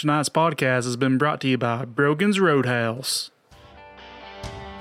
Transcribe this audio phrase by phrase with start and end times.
[0.00, 3.30] Tonight's podcast has been brought to you by Brogan's Roadhouse.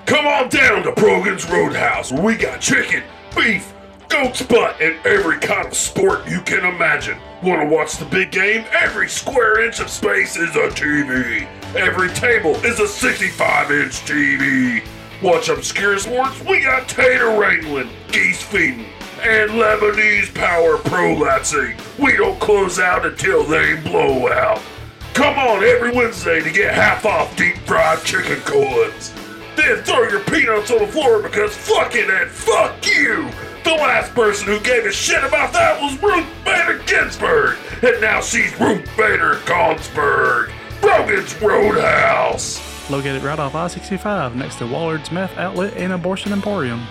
[0.05, 3.03] Come on down to Brogan's Roadhouse we got chicken,
[3.35, 3.73] beef,
[4.07, 7.17] goat's butt, and every kind of sport you can imagine.
[7.43, 8.63] Want to watch the big game?
[8.71, 11.45] Every square inch of space is a TV.
[11.75, 14.81] Every table is a 65 inch TV.
[15.21, 16.39] Watch obscure sports?
[16.45, 18.85] We got tater wrangling, geese feeding,
[19.21, 21.77] and Lebanese power prolaxing.
[21.99, 24.61] We don't close out until they blow out.
[25.13, 29.13] Come on every Wednesday to get half off deep fried chicken colons.
[29.55, 33.29] Then throw your peanuts on the floor because fuck it and fuck you.
[33.65, 38.21] The last person who gave a shit about that was Ruth Bader Ginsburg, and now
[38.21, 40.51] she's Ruth Bader Gonsburg.
[40.79, 42.89] Brogan's Roadhouse.
[42.89, 46.87] Located right off I 65 next to Wallard's Meth Outlet and Abortion Emporium.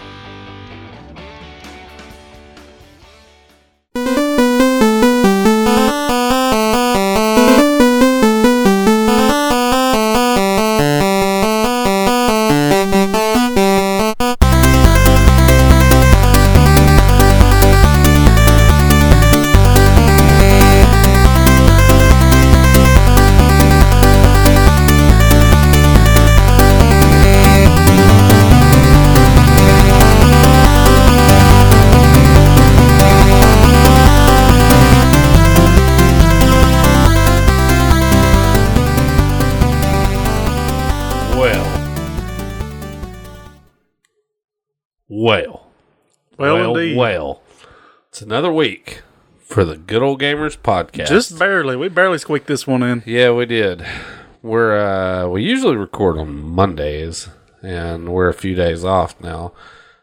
[46.72, 46.96] Well, indeed.
[46.96, 47.42] well.
[48.08, 49.02] It's another week
[49.40, 51.08] for the Good Old Gamers podcast.
[51.08, 51.76] Just barely.
[51.76, 53.02] We barely squeaked this one in.
[53.06, 53.84] yeah, we did.
[54.42, 57.28] We're uh we usually record on Mondays
[57.62, 59.52] and we're a few days off now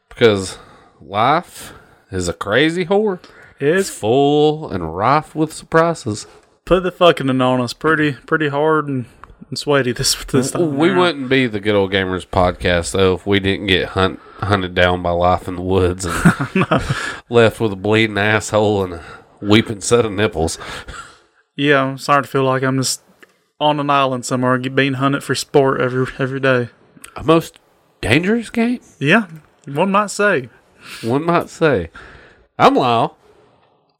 [0.09, 0.57] because
[1.01, 1.73] life
[2.11, 3.19] is a crazy whore.
[3.59, 6.27] It's full and rife with surprises.
[6.65, 9.05] put the fucking on us pretty pretty hard and,
[9.49, 10.77] and sweaty this this time.
[10.77, 10.97] We around.
[10.99, 15.01] wouldn't be the Good Old Gamers podcast though if we didn't get hunt, hunted down
[15.01, 16.15] by life in the woods and
[17.29, 19.03] left with a bleeding asshole and a
[19.41, 20.57] weeping set of nipples.
[21.55, 23.01] Yeah, I'm starting to feel like I'm just
[23.59, 26.69] on an island somewhere being hunted for sport every every day.
[27.15, 27.59] A most
[28.01, 29.27] dangerous game, Yeah,
[29.65, 30.49] one might say.
[31.01, 31.89] one might say.
[32.59, 33.17] I'm Lyle.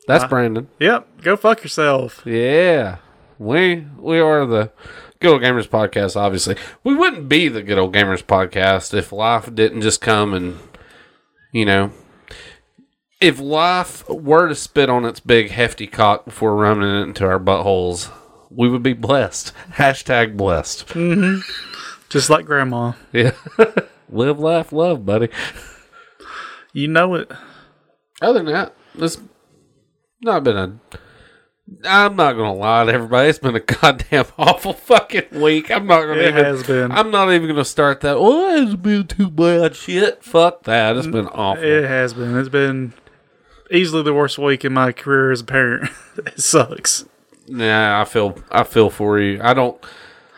[0.08, 0.68] That's Brandon.
[0.80, 2.22] Yep, go fuck yourself.
[2.26, 2.98] Yeah,
[3.40, 4.72] we we are the
[5.26, 6.16] Good Old Gamers podcast.
[6.16, 10.60] Obviously, we wouldn't be the Good Old Gamers podcast if life didn't just come and
[11.52, 11.92] you know,
[13.20, 17.40] if life were to spit on its big hefty cock before running it into our
[17.40, 18.12] buttholes,
[18.52, 19.52] we would be blessed.
[19.72, 20.90] Hashtag blessed.
[20.90, 21.40] Mm-hmm.
[22.08, 22.92] Just like grandma.
[23.12, 23.32] Yeah,
[24.10, 25.30] live, laugh, love, buddy.
[26.72, 27.32] You know it.
[28.22, 29.18] Other than that, it's
[30.22, 30.80] not been a.
[31.84, 33.30] I'm not gonna lie to everybody.
[33.30, 35.72] It's been a goddamn awful fucking week.
[35.72, 36.46] I'm not gonna It even.
[36.46, 36.92] has been.
[36.92, 38.16] I'm not even gonna start that.
[38.18, 39.76] Oh, it's been too bad.
[39.76, 40.96] Shit, fuck that.
[40.96, 41.64] It's been awful.
[41.64, 42.38] It has been.
[42.38, 42.94] It's been
[43.72, 45.90] easily the worst week in my career as a parent.
[46.18, 47.06] it sucks.
[47.48, 48.38] Nah, I feel.
[48.52, 49.40] I feel for you.
[49.44, 49.84] I don't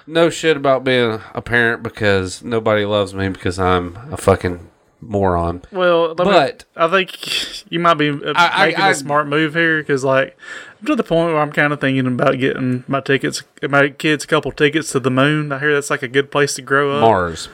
[0.06, 4.70] know shit about being a parent because nobody loves me because I'm a fucking
[5.02, 5.62] moron.
[5.72, 9.28] Well, let me- But- I think you might be uh, I- I- making a smart
[9.28, 10.38] move here because, like,
[10.80, 14.24] I'm to the point where I'm kind of thinking about getting my tickets, my kids,
[14.24, 15.52] a couple tickets to the moon.
[15.52, 17.02] I hear that's like a good place to grow up.
[17.02, 17.50] Mars.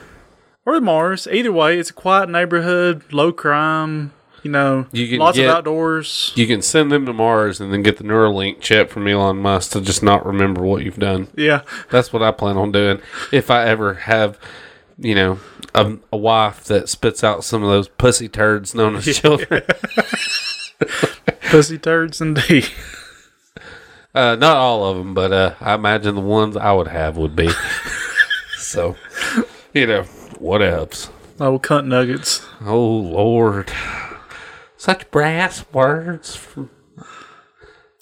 [0.66, 1.28] or Mars.
[1.30, 4.12] Either way, it's a quiet neighborhood, low crime.
[4.42, 6.32] You know, You can lots get- of outdoors.
[6.34, 9.72] You can send them to Mars and then get the Neuralink chip from Elon Musk
[9.72, 11.28] to just not remember what you've done.
[11.34, 13.00] Yeah, That's what I plan on doing.
[13.32, 14.38] If I ever have,
[14.98, 15.38] you know,
[15.74, 19.62] a, a wife that spits out some of those pussy turds known as children.
[21.50, 22.68] pussy turds indeed.
[24.16, 27.34] Uh, not all of them, but uh, I imagine the ones I would have would
[27.34, 27.50] be.
[28.58, 28.94] so,
[29.72, 30.04] you know,
[30.38, 31.10] what else?
[31.40, 32.46] Oh, cunt nuggets.
[32.64, 33.72] Oh, Lord.
[34.76, 36.36] Such brass words.
[36.36, 36.70] From,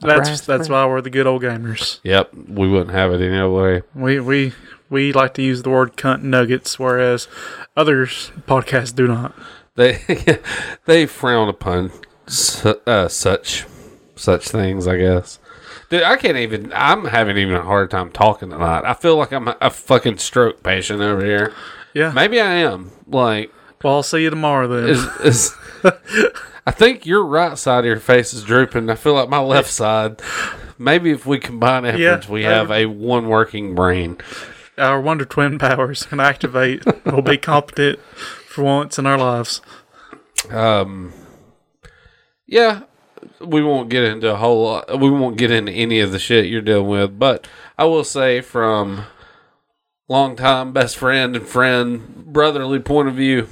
[0.02, 1.98] That's that's why we're the good old gamers.
[2.02, 3.82] yep, we wouldn't have it any other way.
[3.94, 4.52] We we
[4.92, 7.26] we like to use the word cunt nuggets, whereas
[7.76, 9.34] others podcasts do not.
[9.74, 9.98] They
[10.84, 11.90] they frown upon
[12.28, 13.66] su- uh, such
[14.14, 15.38] such things, I guess.
[15.88, 16.72] Dude, I can't even.
[16.74, 18.84] I'm having even a hard time talking tonight.
[18.86, 21.52] I feel like I'm a, a fucking stroke patient over here.
[21.94, 22.12] Yeah.
[22.12, 22.90] Maybe I am.
[23.06, 23.52] Like,
[23.82, 24.88] Well, I'll see you tomorrow then.
[24.88, 25.56] is, is
[26.66, 28.88] I think your right side of your face is drooping.
[28.88, 30.22] I feel like my left side.
[30.78, 34.16] Maybe if we combine efforts, we have a one working brain.
[34.82, 36.82] Our Wonder Twin powers can activate.
[37.04, 38.00] we'll be competent
[38.46, 39.60] for once in our lives.
[40.50, 41.12] Um,
[42.46, 42.82] yeah,
[43.40, 45.00] we won't get into a whole lot.
[45.00, 47.18] We won't get into any of the shit you're dealing with.
[47.18, 47.46] But
[47.78, 49.04] I will say, from
[50.08, 53.48] longtime best friend and friend, brotherly point of view,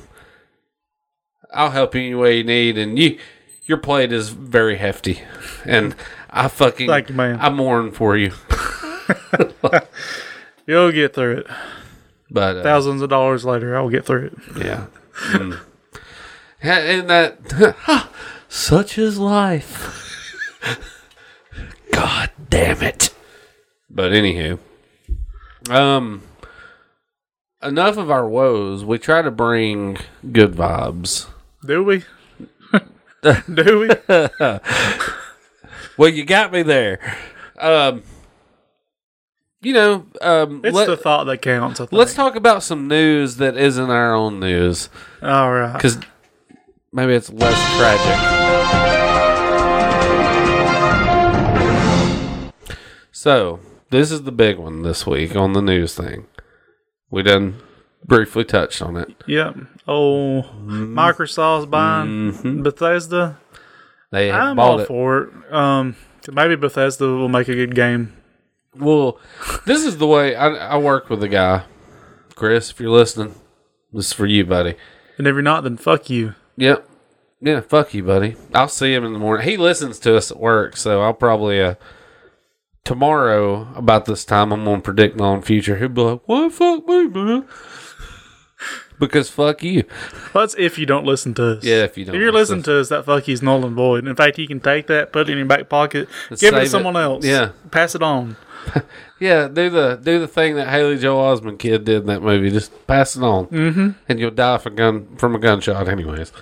[1.53, 2.77] I'll help you any way you need.
[2.77, 3.19] And you,
[3.65, 5.23] your plate is very hefty,
[5.65, 5.95] and
[6.29, 7.39] I fucking, Thank you, man.
[7.41, 8.33] I mourn for you.
[10.71, 11.47] You'll get through it.
[12.31, 14.65] But uh, Thousands of dollars later, I'll get through it.
[14.65, 14.87] Yeah.
[15.31, 15.61] Mm.
[16.63, 18.09] And that
[18.49, 20.07] such is life.
[21.93, 23.13] God damn it.
[23.91, 24.61] But anywho.
[25.69, 26.23] Um
[27.61, 28.85] enough of our woes.
[28.85, 29.99] We try to bring
[30.31, 31.27] good vibes.
[31.67, 32.05] Do we?
[33.23, 33.89] Do we?
[35.97, 37.17] Well, you got me there.
[37.59, 38.05] Um
[39.63, 41.81] you know, um It's let, the thought that counts.
[41.93, 44.89] Let's talk about some news that isn't our own news.
[45.23, 45.73] All right.
[45.75, 45.99] because
[46.93, 48.41] maybe it's less tragic.
[53.13, 53.61] So
[53.91, 56.27] this is the big one this week on the news thing.
[57.11, 57.57] We done
[58.05, 59.15] briefly touched on it.
[59.27, 59.57] Yep.
[59.87, 63.39] Oh, Microsoft's buying Bethesda.
[64.11, 64.87] They I'm bought all it.
[64.89, 65.53] for it.
[65.53, 65.97] Um,
[66.33, 68.15] maybe Bethesda will make a good game.
[68.77, 69.19] Well,
[69.67, 71.65] this is the way I, I work with a guy,
[72.35, 72.71] Chris.
[72.71, 73.35] If you're listening,
[73.93, 74.77] this is for you, buddy.
[75.19, 76.35] And if you're not, then fuck you.
[76.57, 76.89] Yep.
[77.43, 78.37] Yeah, fuck you, buddy.
[78.55, 79.49] I'll see him in the morning.
[79.49, 81.75] He listens to us at work, so I'll probably uh
[82.85, 85.77] tomorrow about this time I'm gonna predict my own future.
[85.77, 87.47] He'll be like, "Why fuck me, man?"
[88.99, 89.85] because fuck you.
[90.35, 91.65] That's if you don't listen to us.
[91.65, 92.59] Yeah, if you don't If you're listen.
[92.59, 94.07] listening to us, that fuck you's null and void.
[94.07, 96.63] In fact, you can take that, put it in your back pocket, give it to
[96.63, 96.69] it.
[96.69, 97.25] someone else.
[97.25, 97.53] Yeah.
[97.71, 98.37] Pass it on.
[99.21, 102.51] Yeah, do the do the thing that Haley Joel Osment kid did in that movie.
[102.51, 103.91] Just pass it on, mm-hmm.
[104.09, 106.33] and you'll die from gun from a gunshot, anyways.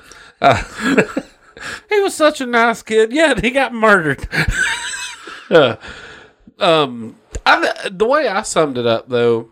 [0.40, 0.62] Uh,
[1.88, 3.12] he was such a nice kid.
[3.12, 4.26] Yeah, he got murdered.
[5.50, 5.76] Uh,
[6.58, 7.16] um,
[7.46, 9.48] I, the way I summed it up though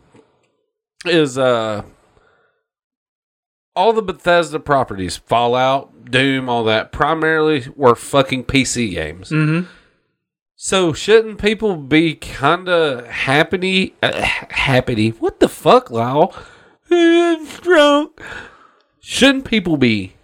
[1.06, 1.84] is uh
[3.74, 9.30] all the Bethesda properties, Fallout, Doom, all that, primarily were fucking PC games.
[9.30, 9.66] Mm-hmm.
[10.58, 13.94] So shouldn't people be kind of happy?
[14.02, 15.10] Uh, happy?
[15.10, 16.34] What the fuck, Lyle?
[16.90, 18.20] I'm drunk.
[19.00, 20.14] Shouldn't people be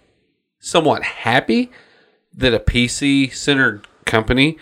[0.59, 1.69] somewhat happy
[2.35, 4.57] that a PC centered company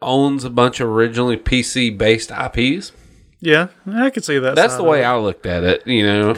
[0.00, 2.92] owns a bunch of originally PC based IPs?
[3.40, 4.54] Yeah, I could see that.
[4.54, 5.04] That's the way.
[5.04, 5.86] I looked at it.
[5.86, 6.36] You know,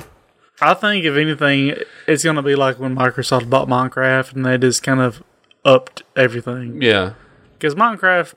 [0.62, 1.76] I think if anything,
[2.08, 5.22] it's gonna be like when Microsoft bought Minecraft and they just kind of
[5.64, 6.80] upped everything.
[6.80, 7.12] yeah.
[7.58, 8.34] Because Minecraft,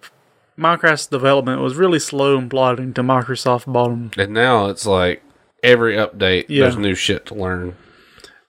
[0.58, 4.12] Minecraft's development was really slow and plodding to Microsoft bought them.
[4.18, 5.22] And now it's like
[5.64, 6.64] every update, Yeah.
[6.64, 7.76] there's new shit to learn.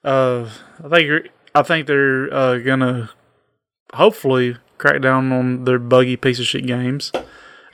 [0.05, 0.49] Uh,
[0.85, 3.11] I think I think they're uh, gonna
[3.95, 7.13] hopefully crack down on their buggy piece of shit games.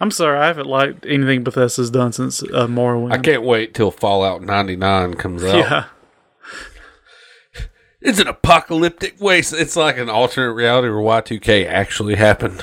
[0.01, 3.13] I'm sorry, I haven't liked anything Bethesda's done since uh, Morrowind.
[3.13, 5.55] I can't wait till Fallout 99 comes out.
[5.55, 5.85] Yeah,
[8.01, 9.53] It's an apocalyptic waste.
[9.53, 12.63] It's like an alternate reality where Y2K actually happened.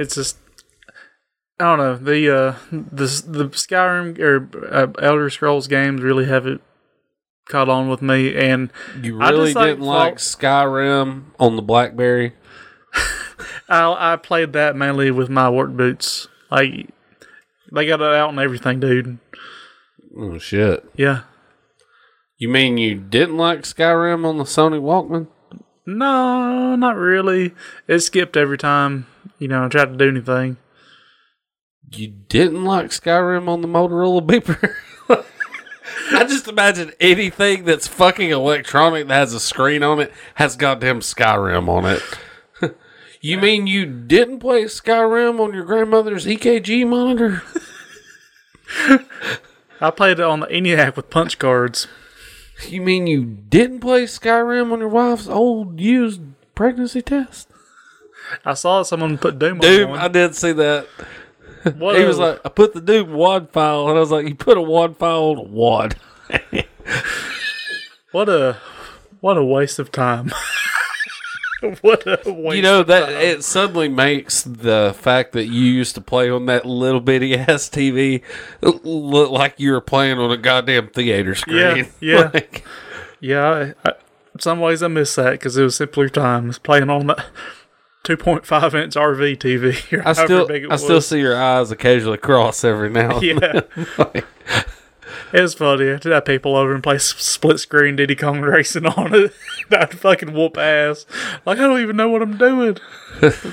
[0.00, 0.38] It's just
[1.60, 6.62] I don't know the uh the the Skyrim or uh, Elder Scrolls games really haven't
[7.48, 12.32] caught on with me, and You I really just didn't like Skyrim on the BlackBerry?
[13.68, 16.28] I I played that mainly with my work boots.
[16.50, 16.88] Like
[17.72, 19.18] they got it out and everything, dude.
[20.16, 20.84] Oh shit!
[20.96, 21.22] Yeah.
[22.38, 25.28] You mean you didn't like Skyrim on the Sony Walkman?
[25.84, 27.52] No, not really.
[27.86, 29.06] It skipped every time,
[29.40, 30.58] you know, I tried to do anything.
[31.90, 34.76] You didn't like Skyrim on the Motorola beeper?
[36.12, 41.00] I just imagine anything that's fucking electronic that has a screen on it has goddamn
[41.00, 42.02] Skyrim on it.
[43.20, 47.42] you mean you didn't play Skyrim on your grandmother's EKG monitor?
[49.80, 51.88] I played it on the ENIAC with punch cards.
[52.68, 56.20] You mean you didn't play Skyrim on your wife's old used
[56.54, 57.49] pregnancy test?
[58.44, 60.86] I saw someone put Doom, Doom, I did see that.
[61.76, 64.34] What he was like, I put the Doom WAD file, and I was like, you
[64.34, 65.94] put a WAD file on a WAD.
[68.12, 68.56] what a
[69.20, 70.32] what a waste of time.
[71.82, 72.56] what a waste.
[72.56, 76.64] You know that it suddenly makes the fact that you used to play on that
[76.64, 78.22] little bitty ass TV
[78.62, 81.88] look like you were playing on a goddamn theater screen.
[82.00, 82.30] yeah.
[82.32, 82.64] Like,
[83.20, 83.92] Yeah, I, I,
[84.38, 87.26] some ways I miss that because it was simpler times playing on that
[88.04, 89.92] 2.5 inch RV TV.
[89.98, 93.18] or I still, big it I still see your eyes occasionally cross every now.
[93.18, 93.60] and Yeah.
[93.96, 94.22] then.
[95.32, 95.90] It was funny.
[95.92, 99.32] I did have people over and play split screen Diddy Kong Racing on it.
[99.70, 101.06] I'd fucking whoop ass.
[101.46, 102.76] Like, I don't even know what I'm doing.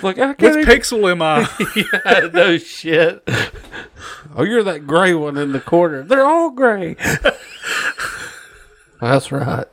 [0.01, 1.47] like I Which can't even- pixel am I?
[1.75, 3.27] yeah, no shit.
[4.35, 6.01] Oh, you're that gray one in the corner.
[6.01, 6.95] They're all gray.
[8.99, 9.67] That's right.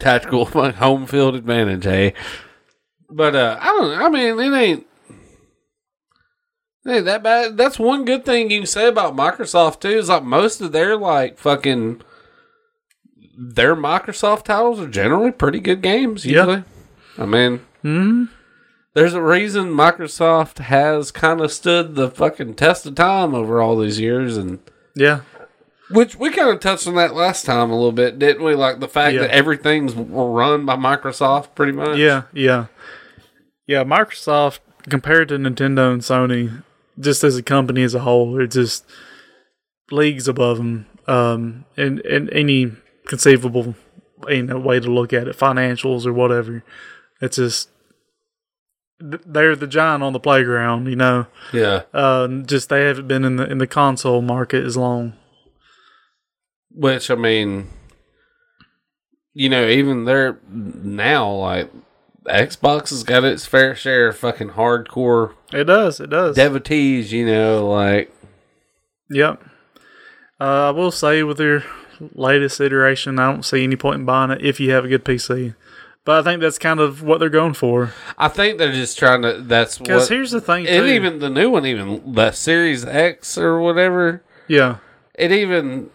[0.00, 2.12] Tactical home field advantage, hey.
[3.10, 4.02] But uh, I don't.
[4.02, 4.86] I mean, it ain't.
[6.86, 7.56] Ain't that bad.
[7.56, 9.90] That's one good thing you can say about Microsoft too.
[9.98, 12.00] Is like most of their like fucking
[13.36, 16.24] their Microsoft titles are generally pretty good games.
[16.24, 16.64] Usually,
[17.18, 18.24] I mean, hmm
[18.94, 23.78] there's a reason Microsoft has kind of stood the fucking test of time over all
[23.78, 24.58] these years, and
[24.96, 25.20] Yeah.
[25.90, 28.54] which we kind of touched on that last time a little bit, didn't we?
[28.56, 29.20] Like the fact Yeah.
[29.20, 31.96] that everything's run by Microsoft, pretty much.
[31.98, 32.66] Yeah, yeah,
[33.68, 33.84] yeah.
[33.84, 34.58] Microsoft
[34.88, 36.64] compared to Nintendo and Sony,
[36.98, 38.84] just as a company as a whole, they're just
[39.92, 40.86] leagues above them.
[41.06, 42.72] Um, in in any
[43.06, 43.74] conceivable
[44.28, 46.64] you know way to look at it, financials or whatever.
[47.20, 47.70] It's just
[49.00, 50.86] they're the giant on the playground.
[50.86, 51.82] You know, yeah.
[51.92, 55.14] uh, just they haven't been in the in the console market as long.
[56.70, 57.68] Which I mean,
[59.32, 61.70] you know, even they're now, like
[62.28, 66.00] Xbox has got its fair share of fucking hardcore It does.
[66.00, 66.36] It does.
[66.36, 67.12] devotees.
[67.12, 68.12] You know, like
[69.10, 69.42] Yep.
[70.40, 71.64] Uh, I will say with their
[72.14, 75.04] latest iteration, I don't see any point in buying it if you have a good
[75.04, 75.54] PC.
[76.04, 77.92] But I think that's kind of what they're going for.
[78.16, 79.42] I think they're just trying to.
[79.42, 80.70] That's Because here's the thing, too.
[80.70, 84.76] And even the new one, even the Series X or whatever, yeah,
[85.14, 85.90] it even.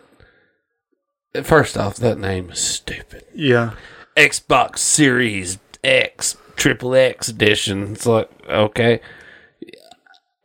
[1.41, 3.25] First off, that name is stupid.
[3.33, 3.71] yeah,
[4.15, 7.93] Xbox Series X, Triple X edition.
[7.93, 9.01] It's like, okay.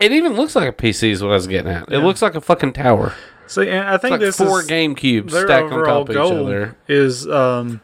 [0.00, 1.90] It even looks like a PC, is what I was getting at.
[1.90, 3.14] It looks like a fucking tower.
[3.48, 6.14] See, and I think like this four is game cubes their stacked on top of
[6.14, 6.76] each other.
[6.86, 7.80] is um,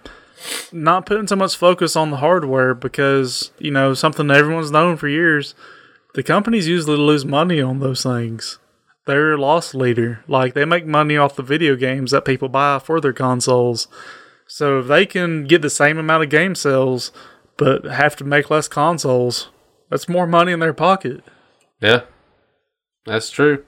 [0.71, 4.97] not putting so much focus on the hardware because you know something that everyone's known
[4.97, 5.55] for years.
[6.15, 8.59] The companies usually lose money on those things.
[9.07, 10.23] They're a loss leader.
[10.29, 13.89] Like they make money off the video games that people buy for their consoles.
[14.47, 17.11] So if they can get the same amount of game sales
[17.57, 19.49] but have to make less consoles,
[19.91, 21.23] that's more money in their pocket.
[21.81, 22.03] Yeah,
[23.07, 23.65] that's true.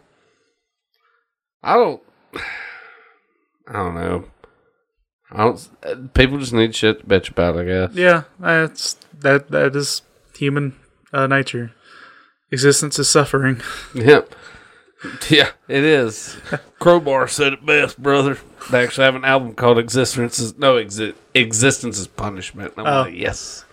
[1.62, 2.02] I don't.
[3.68, 4.24] I don't know.
[5.32, 5.68] I don't.
[5.84, 7.58] uh, People just need shit to bitch about.
[7.58, 7.94] I guess.
[7.94, 10.02] Yeah, that's that that is
[10.36, 10.76] human
[11.12, 11.72] uh, nature.
[12.52, 13.60] Existence is suffering.
[13.94, 14.34] Yep.
[15.28, 16.38] Yeah, it is.
[16.78, 18.38] Crowbar said it best, brother.
[18.70, 22.94] They actually have an album called "Existence is No Exi- Existence is Punishment." And I'm
[22.94, 23.02] Oh.
[23.02, 23.64] like, yes.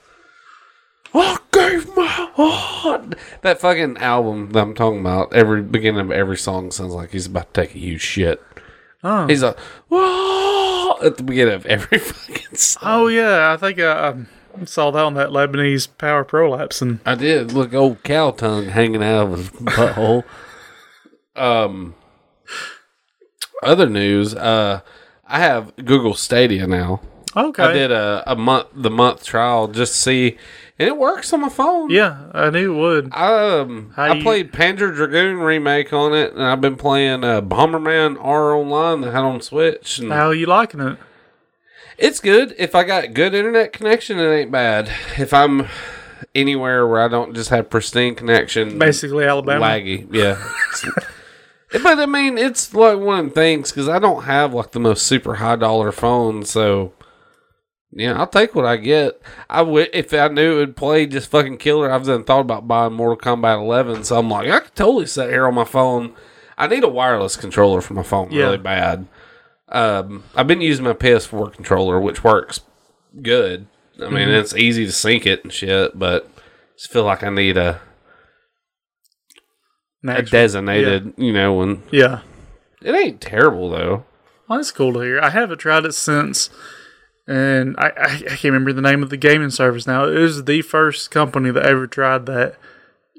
[1.14, 3.16] I gave my heart.
[3.42, 5.34] That fucking album that I'm talking about.
[5.34, 8.42] Every beginning of every song sounds like he's about to take a huge shit.
[9.04, 12.82] Oh, He's like, "Whoa!" at the beginning of every fucking song.
[12.86, 14.16] oh yeah, I think I
[14.66, 17.52] saw that on that Lebanese power prolapse, and I did.
[17.52, 20.24] Look, old cow tongue hanging out of his butthole.
[21.36, 21.96] Um,
[23.62, 24.34] other news.
[24.36, 24.82] Uh,
[25.28, 27.02] I have Google Stadia now.
[27.36, 30.38] Okay, I did a, a month the month trial just to see,
[30.80, 31.90] and it works on my phone.
[31.90, 33.06] Yeah, I knew it would.
[33.16, 37.42] Um, How I you- played Panzer Dragoon remake on it, and I've been playing uh,
[37.42, 40.00] Bomberman R Online that I had on Switch.
[40.00, 40.98] And How you liking it?
[41.98, 42.56] It's good.
[42.58, 44.90] If I got good internet connection, it ain't bad.
[45.18, 45.68] If I'm
[46.34, 49.64] anywhere where I don't just have pristine connection, Basically, Alabama.
[49.66, 50.44] laggy, yeah.
[51.84, 54.80] but I mean, it's like one of them things because I don't have like the
[54.80, 56.94] most super high dollar phone, so
[57.96, 59.22] yeah, I'll take what I get.
[59.50, 61.92] I would if I knew it would play just fucking killer.
[61.92, 65.30] I've then thought about buying Mortal Kombat 11, so I'm like, I could totally sit
[65.30, 66.14] here on my phone.
[66.58, 68.44] I need a wireless controller for my phone Yeah.
[68.46, 69.08] really bad.
[69.70, 72.60] Um, I've been using my PS4 controller, which works
[73.22, 73.68] good.
[74.04, 76.42] I mean, it's easy to sync it and shit, but I
[76.78, 77.80] just feel like I need a,
[80.08, 82.22] a designated, you know, when Yeah.
[82.82, 84.06] it ain't terrible though.
[84.48, 85.20] Well, that's cool to hear.
[85.22, 86.50] I haven't tried it since,
[87.28, 90.06] and I, I, can't remember the name of the gaming service now.
[90.06, 92.56] It was the first company that ever tried that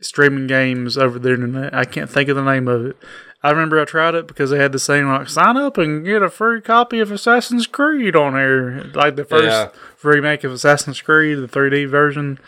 [0.00, 1.72] streaming games over the internet.
[1.74, 2.96] I can't think of the name of it.
[3.42, 6.22] I remember I tried it because they had the saying like sign up and get
[6.22, 9.68] a free copy of Assassin's Creed on there, like the first Yeah.
[10.02, 12.38] remake of Assassin's Creed, the 3D version.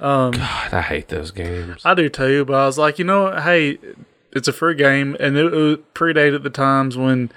[0.00, 1.82] Um, God, I hate those games.
[1.84, 3.42] I do too, but I was like, you know what?
[3.42, 3.78] Hey,
[4.32, 7.30] it's a free game, and it, it predated the times when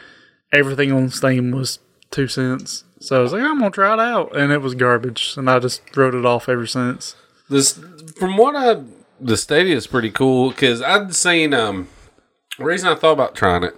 [0.53, 1.79] everything on Steam was
[2.09, 2.85] two cents.
[3.03, 5.59] So I was like, I'm gonna try it out, and it was garbage, and I
[5.59, 7.17] just wrote it off ever since.
[7.49, 7.77] This,
[8.15, 8.81] from what I,
[9.19, 11.53] the Stadia is pretty cool because I'd seen.
[11.53, 11.89] Um,
[12.57, 13.75] the reason I thought about trying it,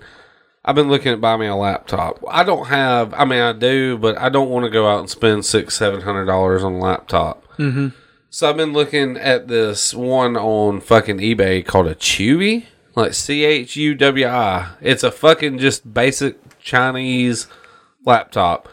[0.63, 2.23] I've been looking at buying me a laptop.
[2.29, 3.15] I don't have.
[3.15, 6.01] I mean, I do, but I don't want to go out and spend six, seven
[6.01, 7.43] hundred dollars on a laptop.
[7.57, 7.87] Mm-hmm.
[8.29, 12.65] So I've been looking at this one on fucking eBay called a Chewy,
[12.95, 14.73] like C H U W I.
[14.81, 17.47] It's a fucking just basic Chinese
[18.05, 18.69] laptop.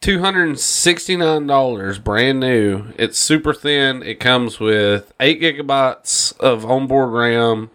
[0.00, 2.92] Two hundred and sixty nine dollars, brand new.
[2.96, 4.02] It's super thin.
[4.02, 7.70] It comes with eight gigabytes of onboard RAM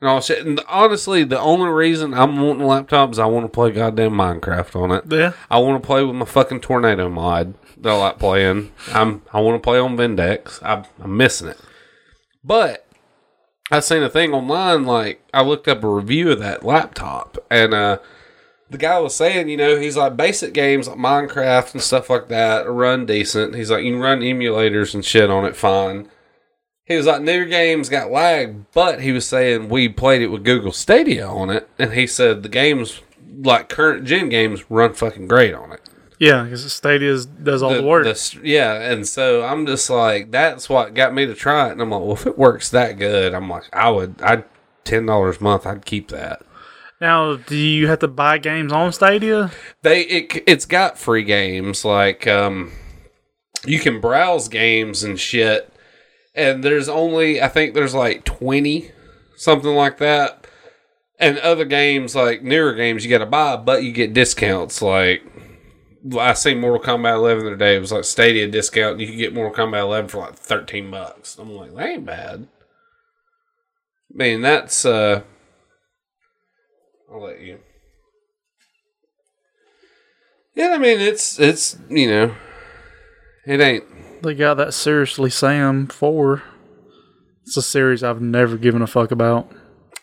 [0.00, 0.44] and all shit.
[0.44, 4.12] And honestly, the only reason I'm wanting a laptop is I want to play goddamn
[4.12, 5.04] Minecraft on it.
[5.08, 5.34] Yeah.
[5.48, 8.72] I want to play with my fucking tornado mod that I like playing.
[8.88, 10.60] I'm I want to play on Vindex.
[10.64, 11.60] I, I'm missing it.
[12.42, 12.88] But
[13.70, 14.84] I seen a thing online.
[14.84, 17.98] Like I looked up a review of that laptop, and uh,
[18.72, 22.28] the guy was saying, you know, he's like basic games like Minecraft and stuff like
[22.28, 23.54] that run decent.
[23.54, 26.08] He's like you can run emulators and shit on it fine.
[26.84, 30.44] He was like newer games got lag, but he was saying we played it with
[30.44, 33.00] Google Stadia on it, and he said the games
[33.44, 35.80] like current gen games run fucking great on it.
[36.18, 38.06] Yeah, because Stadia does all the, work.
[38.06, 41.72] s- yeah, and so I'm just like, that's what got me to try it.
[41.72, 44.44] And I'm like, well, if it works that good, I'm like, I would, I'd
[44.84, 46.42] ten dollars a month, I'd keep that.
[47.02, 49.50] Now, do you have to buy games on Stadia?
[49.82, 52.72] They, it, it's got free games like, um,
[53.66, 55.70] you can browse games and shit,
[56.34, 58.92] and there's only, I think there's like twenty,
[59.36, 60.46] something like that.
[61.18, 64.80] And other games, like newer games, you got to buy, but you get discounts.
[64.80, 65.22] Like
[66.18, 67.76] I seen Mortal Kombat 11 the other day.
[67.76, 68.98] It was like Stadia discount.
[68.98, 71.38] You could get Mortal Kombat 11 for like 13 bucks.
[71.38, 72.48] I'm like, that ain't bad.
[74.12, 75.22] I mean, that's, uh,
[77.12, 77.58] I'll let you.
[80.54, 82.34] Yeah, I mean, it's, it's, you know,
[83.46, 86.42] it ain't, They got that Serious Sam 4.
[87.44, 89.50] It's a series I've never given a fuck about.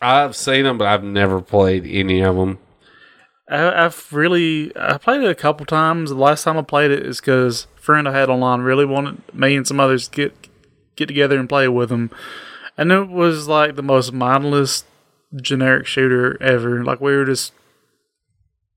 [0.01, 2.59] I've seen them, but I've never played any of them.
[3.49, 6.09] I, I've really I played it a couple times.
[6.09, 9.21] The last time I played it is because a friend I had online really wanted
[9.33, 10.47] me and some others to get
[10.95, 12.11] get together and play with him,
[12.77, 14.83] and it was like the most mindless
[15.35, 16.83] generic shooter ever.
[16.83, 17.53] Like we were just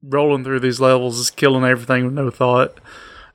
[0.03, 2.79] rolling through these levels, just killing everything with no thought.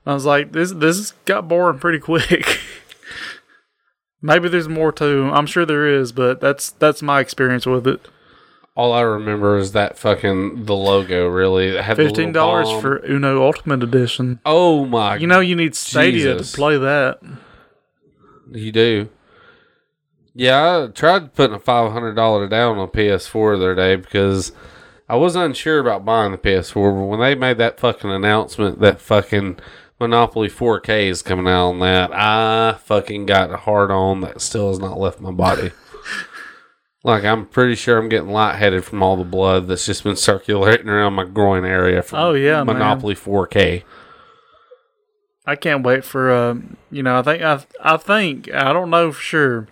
[0.06, 2.60] I was like, this this got boring pretty quick.
[4.22, 5.30] Maybe there's more to.
[5.32, 8.00] I'm sure there is, but that's that's my experience with it.
[8.74, 11.66] All I remember is that fucking, the logo, really.
[11.68, 14.38] It had Fifteen dollars for Uno Ultimate Edition.
[14.46, 16.52] Oh my You know you need Stadia Jesus.
[16.52, 17.18] to play that.
[18.52, 19.08] You do.
[20.38, 24.52] Yeah, I tried putting a five hundred dollar down on PS4 the other day because
[25.08, 26.74] I was unsure about buying the PS4.
[26.96, 29.58] But when they made that fucking announcement that fucking
[29.98, 34.68] Monopoly 4K is coming out on that, I fucking got a hard on that still
[34.68, 35.72] has not left my body.
[37.02, 40.88] like I'm pretty sure I'm getting lightheaded from all the blood that's just been circulating
[40.88, 42.76] around my groin area from Oh, yeah, man.
[42.76, 43.82] Monopoly 4K.
[45.48, 46.56] I can't wait for uh,
[46.90, 49.66] you know, I think I I think I don't know for sure,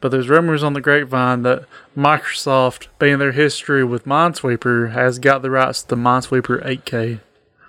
[0.00, 1.64] but there's rumors on the grapevine that
[1.96, 7.20] Microsoft, being their history with Minesweeper, has got the rights to Minesweeper 8K.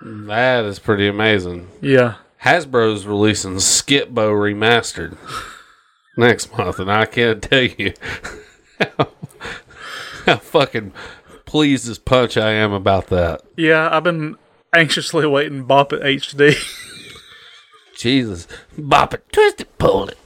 [0.02, 1.68] That is pretty amazing.
[1.80, 2.14] Yeah.
[2.42, 5.16] Hasbro's releasing Skip-Bo Remastered
[6.16, 7.92] next month, and I can't tell you
[8.78, 9.08] how,
[10.26, 10.92] how fucking
[11.44, 13.42] pleased as punch I am about that.
[13.56, 14.36] Yeah, I've been
[14.72, 16.56] anxiously waiting Bop It HD.
[17.96, 18.46] Jesus.
[18.78, 20.16] Bop it, twist it, pull it.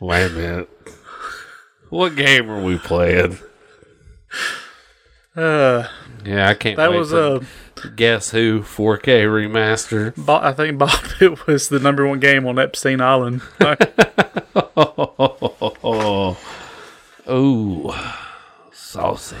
[0.00, 0.68] Wait a minute.
[1.90, 3.38] What game are we playing?
[5.36, 5.86] uh,
[6.24, 7.40] Yeah, I can't that wait was for uh,
[7.96, 10.14] Guess Who 4K remaster.
[10.16, 13.42] Bo- I think Bob It was the number one game on Epstein Island.
[14.80, 16.36] Oh,
[17.26, 18.20] oh,
[18.72, 19.36] saucy.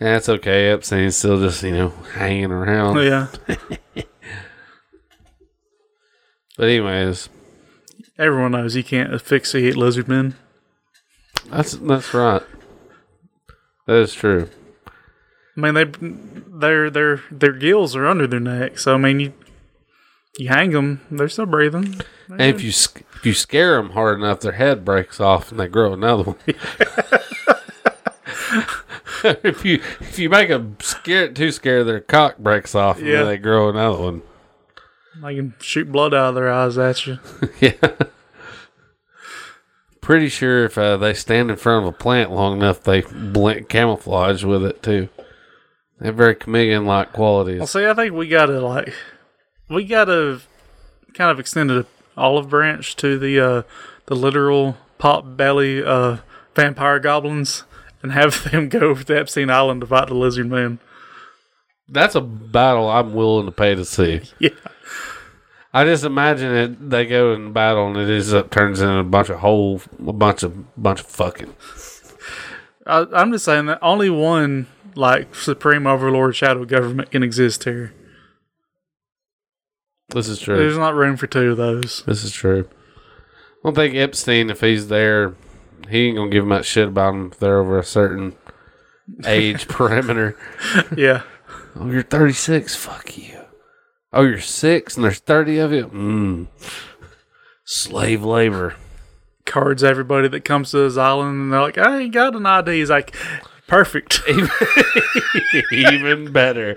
[0.00, 0.70] That's okay.
[0.70, 2.96] Epstein's still just, you know, hanging around.
[3.04, 3.28] yeah.
[6.56, 7.28] But anyways,
[8.18, 10.34] Everyone knows you can't asphyxiate lizard men.
[11.50, 12.42] that's that's right.
[13.86, 14.48] That is true.
[15.56, 15.84] I mean, they
[16.58, 19.32] their their their gills are under their neck, so I mean, you
[20.38, 22.00] you hang them, they're still breathing.
[22.28, 25.68] And if you if you scare them hard enough, their head breaks off and they
[25.68, 26.36] grow another one.
[29.44, 33.24] if you if you make them scared too scared, their cock breaks off and Yeah.
[33.24, 34.22] they grow another one.
[35.20, 37.18] They can shoot blood out of their eyes at you.
[37.60, 37.72] Yeah.
[40.00, 43.68] Pretty sure if uh, they stand in front of a plant long enough, they blend
[43.68, 45.08] camouflage with it too.
[46.00, 47.70] They have very chameleon like Well, qualities.
[47.70, 48.92] see, I think we gotta like
[49.70, 50.40] we gotta
[51.14, 53.62] kind of extend an olive branch to the uh
[54.06, 56.16] the literal pot belly uh
[56.56, 57.62] vampire goblins
[58.02, 60.80] and have them go over to Epstein Island to fight the lizard man.
[61.88, 64.22] That's a battle I'm willing to pay to see.
[64.40, 64.48] Yeah.
[65.74, 66.90] I just imagine it.
[66.90, 70.12] They go in battle and it ends up turns into a bunch of whole, a
[70.12, 71.54] bunch of bunch of fucking.
[72.86, 77.94] I, I'm just saying that only one like supreme overlord shadow government can exist here.
[80.10, 80.56] This is true.
[80.56, 82.02] There's not room for two of those.
[82.06, 82.68] This is true.
[82.68, 85.34] I don't think Epstein, if he's there,
[85.88, 88.36] he ain't gonna give much shit about them if they're over a certain
[89.24, 90.36] age perimeter.
[90.94, 91.22] Yeah.
[91.76, 92.74] Oh, you're 36.
[92.74, 93.41] Fuck you.
[94.12, 95.86] Oh, you're six, and there's 30 of you.
[95.86, 96.46] Mm.
[97.64, 98.76] Slave labor.
[99.46, 102.72] Cards everybody that comes to this island and they're like, I ain't got an ID.
[102.72, 103.16] He's like,
[103.66, 104.22] perfect.
[105.72, 106.76] Even better.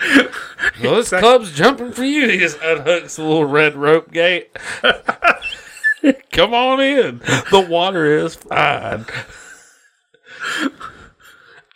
[0.82, 2.30] Well, this club's jumping for you.
[2.30, 4.56] He just unhooks the little red rope gate.
[6.32, 7.20] Come on in.
[7.52, 9.06] The water is fine.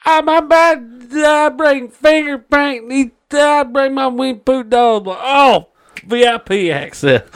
[0.09, 0.79] I'm about
[1.13, 3.13] I bring fingerprint.
[3.31, 5.05] I bring my wing poo dog.
[5.07, 5.67] Oh,
[6.03, 7.29] VIP access.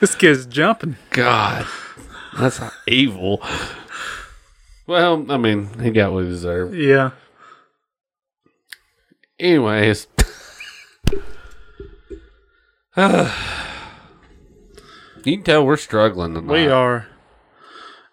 [0.00, 0.96] this kid's jumping.
[1.10, 1.66] God,
[2.38, 3.42] that's evil.
[4.86, 6.74] Well, I mean, he got what he deserved.
[6.74, 7.10] Yeah.
[9.40, 10.06] Anyways.
[12.96, 13.26] you
[15.24, 16.52] can tell we're struggling tonight.
[16.52, 17.08] We are.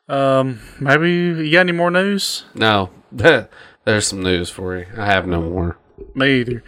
[0.08, 2.46] Um, maybe you got any more news?
[2.56, 2.90] No,
[3.86, 4.86] there's some news for you.
[4.96, 5.78] I have no more.
[6.14, 6.64] Me either.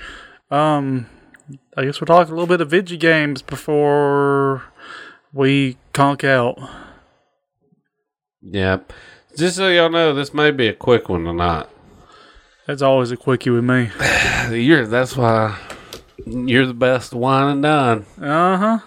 [0.50, 1.06] Um,
[1.78, 4.64] I guess we'll talk a little bit of video games before
[5.32, 6.58] we conk out.
[8.42, 8.94] Yep.
[9.38, 11.68] Just so y'all know, this may be a quick one tonight.
[12.66, 13.92] That's always a quickie with me.
[14.52, 15.58] You're that's why
[16.26, 18.06] you're the best wine and dine.
[18.22, 18.80] Uh huh.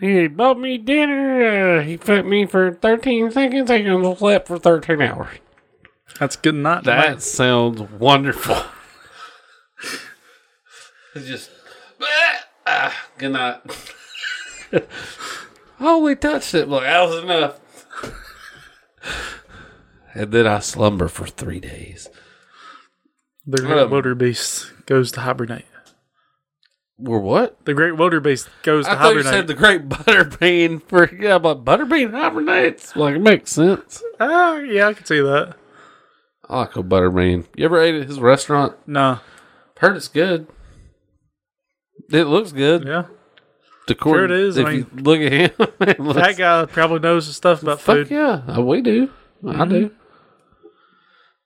[0.00, 1.78] He bought me dinner.
[1.78, 3.70] Uh, he put me for 13 seconds.
[3.70, 5.38] I can slept for 13 hours.
[6.18, 6.84] That's a good night.
[6.84, 7.22] That tonight.
[7.22, 8.56] sounds wonderful.
[11.14, 11.50] It's just
[12.66, 13.60] ah, good night.
[15.78, 16.68] Holy touched it.
[16.68, 17.60] Like that was enough.
[20.14, 22.08] and then I slumber for three days.
[23.46, 25.64] the great um, wildebeest goes to hibernate.
[27.06, 27.64] Or what?
[27.64, 29.32] The great wildebeest goes to I thought you hibernate.
[29.32, 32.96] said the great butterbean for yeah, but butterbean hibernates.
[32.96, 34.02] Like it makes sense.
[34.20, 35.56] Ah, yeah, I can see that.
[36.48, 37.46] I like a butterbean.
[37.56, 38.74] You ever ate at his restaurant?
[38.86, 39.20] No,
[39.78, 40.46] Heard it's good.
[42.10, 42.84] It looks good.
[42.86, 43.04] yeah,
[44.02, 44.56] Sure it is.
[44.56, 48.10] If I you look at him, that guy probably knows the stuff about fuck food.
[48.10, 49.10] yeah, Uh, we do.
[49.46, 49.70] I Mm-hmm.
[49.70, 49.90] do.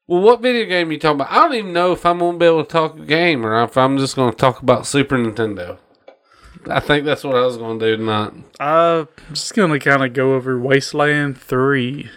[0.09, 1.31] Well, what video game you talking about?
[1.33, 3.77] I don't even know if I'm gonna be able to talk a game or if
[3.77, 5.79] I'm just gonna talk about Super Nintendo.
[6.69, 8.33] I think that's what I was gonna do tonight.
[8.61, 12.11] I'm just gonna kind of go over Wasteland Three.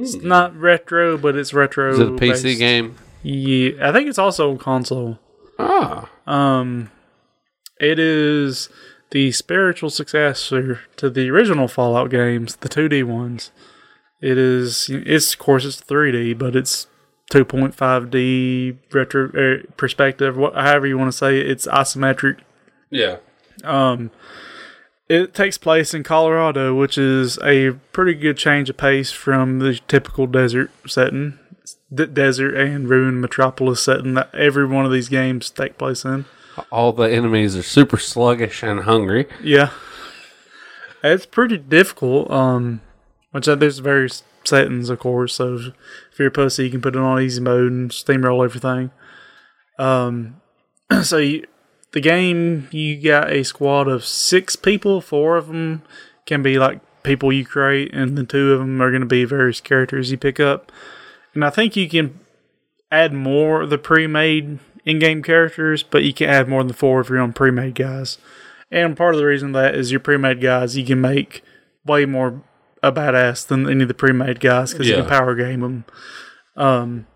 [0.00, 1.94] It's not retro, but it's retro.
[1.94, 2.00] Hmm.
[2.02, 2.58] Is it a PC based.
[2.58, 2.96] game?
[3.22, 5.18] Yeah, I think it's also on console.
[5.58, 6.90] Ah, Um,
[7.80, 8.68] it is
[9.10, 13.50] the spiritual successor to the original Fallout games, the 2D ones.
[14.20, 16.86] It is, it's of course it's 3D, but it's
[17.32, 21.50] 2.5D retro er, perspective, what, however you want to say it.
[21.50, 22.38] It's isometric.
[22.90, 23.16] yeah.
[23.64, 24.10] Um,
[25.08, 29.80] it takes place in Colorado, which is a pretty good change of pace from the
[29.88, 31.38] typical desert setting,
[31.90, 36.24] the desert and ruined metropolis setting that every one of these games take place in.
[36.72, 39.26] All the enemies are super sluggish and hungry.
[39.42, 39.70] Yeah,
[41.04, 42.30] it's pretty difficult.
[42.30, 42.80] Um,
[43.36, 45.34] which uh, there's various settings, of course.
[45.34, 48.90] So if you're a pussy, you can put it on easy mode and steamroll everything.
[49.78, 50.40] Um,
[51.02, 51.46] so you,
[51.96, 55.00] the game you got a squad of six people.
[55.00, 55.80] Four of them
[56.26, 59.24] can be like people you create, and the two of them are going to be
[59.24, 60.70] various characters you pick up.
[61.32, 62.20] And I think you can
[62.92, 67.08] add more of the pre-made in-game characters, but you can add more than four if
[67.08, 68.18] you're on pre-made guys.
[68.70, 71.42] And part of the reason that is your pre-made guys, you can make
[71.86, 72.42] way more
[72.82, 75.84] a badass than any of the pre-made guys because you can power game them.
[76.56, 77.06] Um,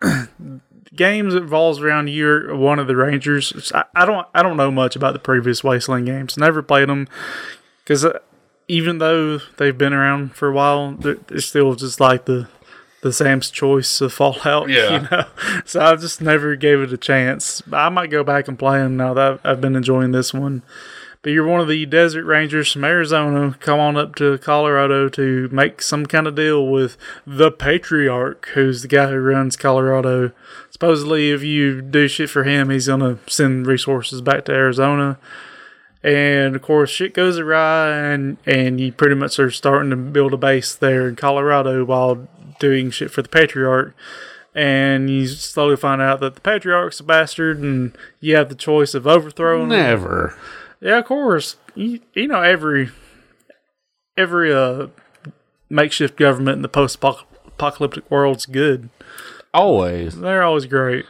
[0.94, 3.72] games revolves around you're one of the rangers.
[3.74, 6.36] I, I don't I don't know much about the previous Wasteland games.
[6.36, 7.08] Never played them
[7.84, 8.18] because uh,
[8.68, 12.48] even though they've been around for a while, they're, they're still just like the
[13.02, 14.68] the Sam's choice of Fallout.
[14.70, 15.02] Yeah.
[15.02, 15.24] you know.
[15.64, 17.62] So I just never gave it a chance.
[17.72, 20.62] I might go back and play them now that I've been enjoying this one.
[21.22, 23.54] But you're one of the desert rangers from Arizona.
[23.60, 28.80] Come on up to Colorado to make some kind of deal with the Patriarch, who's
[28.80, 30.32] the guy who runs Colorado.
[30.70, 35.18] Supposedly, if you do shit for him, he's gonna send resources back to Arizona.
[36.02, 40.32] And of course, shit goes awry, and and you pretty much are starting to build
[40.32, 42.26] a base there in Colorado while
[42.58, 43.94] doing shit for the Patriarch.
[44.54, 48.94] And you slowly find out that the Patriarch's a bastard, and you have the choice
[48.94, 49.68] of overthrowing.
[49.92, 50.00] him.
[50.80, 51.56] Yeah, of course.
[51.74, 52.90] You, you know every
[54.16, 54.88] every uh
[55.68, 58.90] makeshift government in the post apocalyptic world's good.
[59.52, 60.18] Always.
[60.18, 61.06] They're always great.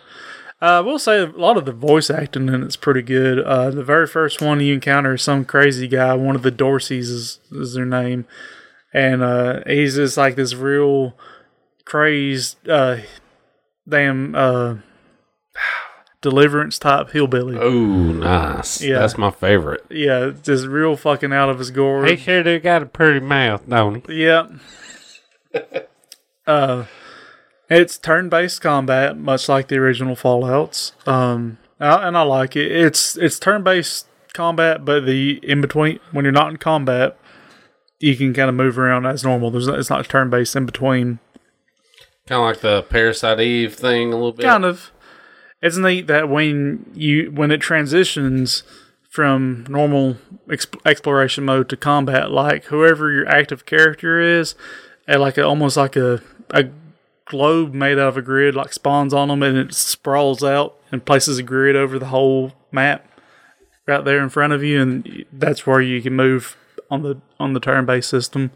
[0.63, 3.39] Uh, I will say a lot of the voice acting in it's pretty good.
[3.39, 6.15] Uh, the very first one you encounter is some crazy guy.
[6.15, 8.27] One of the Dorseys is, is their name,
[8.93, 11.15] and uh, he's just like this real
[11.87, 12.99] crazed, uh,
[13.89, 14.75] damn uh,
[16.21, 17.57] deliverance type hillbilly.
[17.59, 18.83] Oh, nice.
[18.83, 19.01] Yeah.
[19.01, 19.85] That's my favorite.
[19.91, 22.09] Yeah, just real fucking out of his gourd.
[22.09, 24.25] He sure do got a pretty mouth, don't he?
[24.25, 24.49] Yeah.
[26.47, 26.85] uh,
[27.69, 30.93] it's turn-based combat, much like the original Fallout's.
[31.07, 32.71] Um, and I like it.
[32.71, 37.17] It's it's turn-based combat, but the in between when you're not in combat,
[37.99, 39.51] you can kind of move around as normal.
[39.51, 41.21] There's it's not turn-based in between.
[42.27, 44.45] Kind of like the Parasite Eve thing a little bit.
[44.45, 44.93] Kind of.
[45.63, 48.63] It's neat that when you when it transitions
[49.11, 50.17] from normal
[50.49, 54.55] exp- exploration mode to combat, like whoever your active character is,
[55.09, 56.71] like a, almost like a a
[57.27, 61.05] globe made out of a grid, like spawns on them and it sprawls out and
[61.05, 63.07] places a grid over the whole map
[63.87, 66.57] right there in front of you, and that's where you can move
[66.91, 68.51] on the on the turn based system.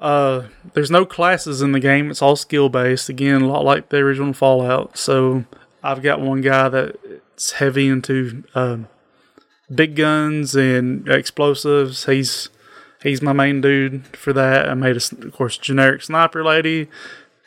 [0.00, 2.10] Uh, there's no classes in the game.
[2.10, 3.08] It's all skill based.
[3.08, 4.98] Again, a lot like the original Fallout.
[4.98, 5.44] So
[5.82, 8.88] I've got one guy that's heavy into um,
[9.74, 12.06] big guns and explosives.
[12.06, 12.48] He's
[13.02, 14.68] he's my main dude for that.
[14.68, 16.88] I made a, of course, generic sniper lady.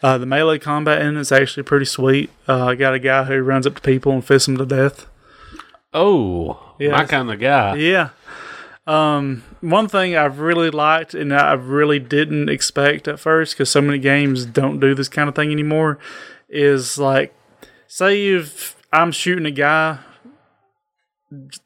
[0.04, 2.30] Uh, the melee combat in it's actually pretty sweet.
[2.48, 5.08] Uh, I got a guy who runs up to people and fists them to death.
[5.94, 6.92] Oh, Yeah.
[6.92, 7.76] my kind of guy.
[7.78, 8.10] Yeah.
[8.86, 13.82] Um, one thing I've really liked and I really didn't expect at first because so
[13.82, 15.98] many games don't do this kind of thing anymore
[16.50, 17.34] is like,
[17.96, 20.00] say if I'm shooting a guy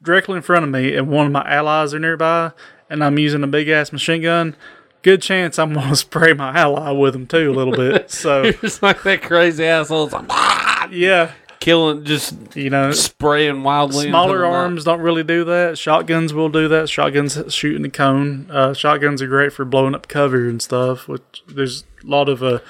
[0.00, 2.52] directly in front of me and one of my allies are nearby
[2.88, 4.54] and I'm using a big ass machine gun,
[5.02, 8.10] good chance I'm going to spray my ally with them too a little bit.
[8.20, 10.04] So, It's like that crazy asshole.
[10.04, 14.08] It's like, "Ah!" yeah, killing, just you know, spraying wildly.
[14.08, 15.78] Smaller arms don't really do that.
[15.78, 16.88] Shotguns will do that.
[16.88, 18.48] Shotguns shooting the cone.
[18.50, 21.08] Uh, shotguns are great for blowing up cover and stuff.
[21.08, 22.60] Which there's a lot of uh,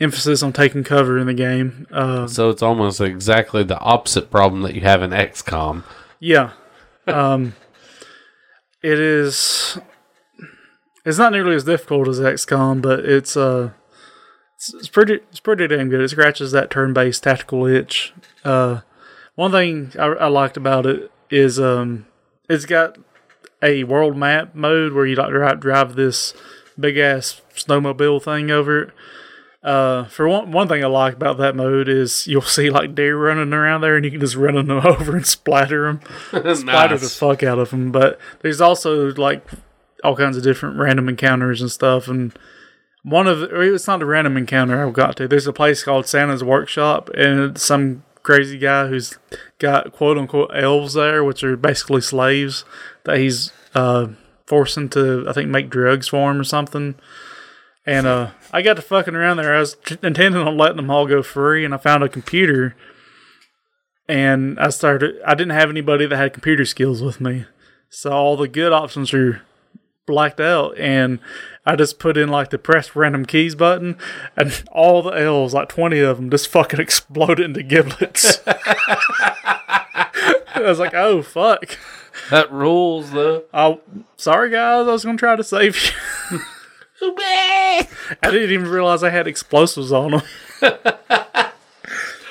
[0.00, 1.86] emphasis on taking cover in the game.
[1.92, 5.84] Uh, So it's almost exactly the opposite problem that you have in XCOM.
[6.20, 6.50] yeah,
[7.06, 7.54] um,
[8.82, 9.78] it is.
[11.04, 13.70] It's not nearly as difficult as XCOM, but it's uh,
[14.56, 16.00] it's, it's pretty it's pretty damn good.
[16.00, 18.12] It scratches that turn-based tactical itch.
[18.44, 18.80] Uh,
[19.34, 22.06] one thing I, I liked about it is um,
[22.48, 22.96] it's got
[23.62, 26.32] a world map mode where you like drive, drive this
[26.78, 28.90] big ass snowmobile thing over it.
[29.64, 33.16] Uh, for one, one thing I like about that mode is you'll see like deer
[33.16, 36.00] running around there, and you can just run them over and splatter them,
[36.54, 37.90] splatter the fuck out of them.
[37.90, 39.42] But there's also like
[40.04, 42.08] all kinds of different random encounters and stuff.
[42.08, 42.38] And
[43.02, 45.26] one of it's not a random encounter I've got to.
[45.26, 49.18] There's a place called Santa's Workshop, and some crazy guy who's
[49.58, 52.66] got quote unquote elves there, which are basically slaves
[53.04, 54.08] that he's uh,
[54.46, 56.96] forcing to I think make drugs for him or something.
[57.86, 59.52] And uh, I got to fucking around there.
[59.52, 62.76] I was intending on letting them all go free, and I found a computer.
[64.08, 65.16] And I started.
[65.26, 67.46] I didn't have anybody that had computer skills with me,
[67.88, 69.42] so all the good options are
[70.06, 70.78] blacked out.
[70.78, 71.18] And
[71.66, 73.98] I just put in like the press random keys button,
[74.36, 78.38] and all the elves, like twenty of them, just fucking exploded into giblets.
[78.46, 81.76] I was like, "Oh fuck!"
[82.30, 83.42] That rules, though.
[83.52, 83.80] Oh,
[84.16, 85.76] sorry guys, I was gonna try to save
[86.30, 86.38] you.
[87.02, 87.86] I
[88.22, 90.22] didn't even realize I had explosives on them.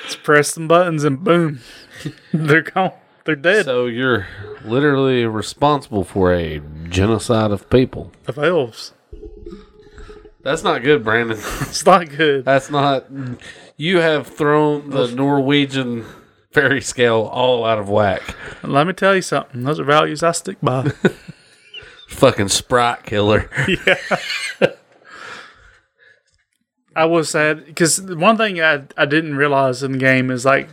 [0.06, 1.60] Just press some buttons and boom,
[2.32, 2.92] they're gone.
[3.24, 4.26] They're dead So you're
[4.64, 8.12] literally responsible for a genocide of people.
[8.26, 8.92] of elves.
[10.42, 11.38] That's not good, Brandon.
[11.62, 12.44] It's not good.
[12.44, 13.06] That's not.
[13.78, 16.04] You have thrown the Norwegian
[16.52, 18.20] fairy scale all out of whack.
[18.62, 19.62] Let me tell you something.
[19.62, 20.92] Those are values I stick by.
[22.08, 23.50] Fucking sprite killer.
[23.68, 23.96] Yeah.
[26.96, 30.68] I was sad because one thing I I didn't realize in the game is like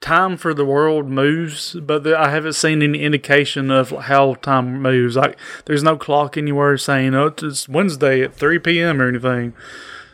[0.00, 4.80] time for the world moves, but the, I haven't seen any indication of how time
[4.82, 5.16] moves.
[5.16, 9.00] Like there's no clock anywhere saying oh it's Wednesday at three p.m.
[9.00, 9.54] or anything.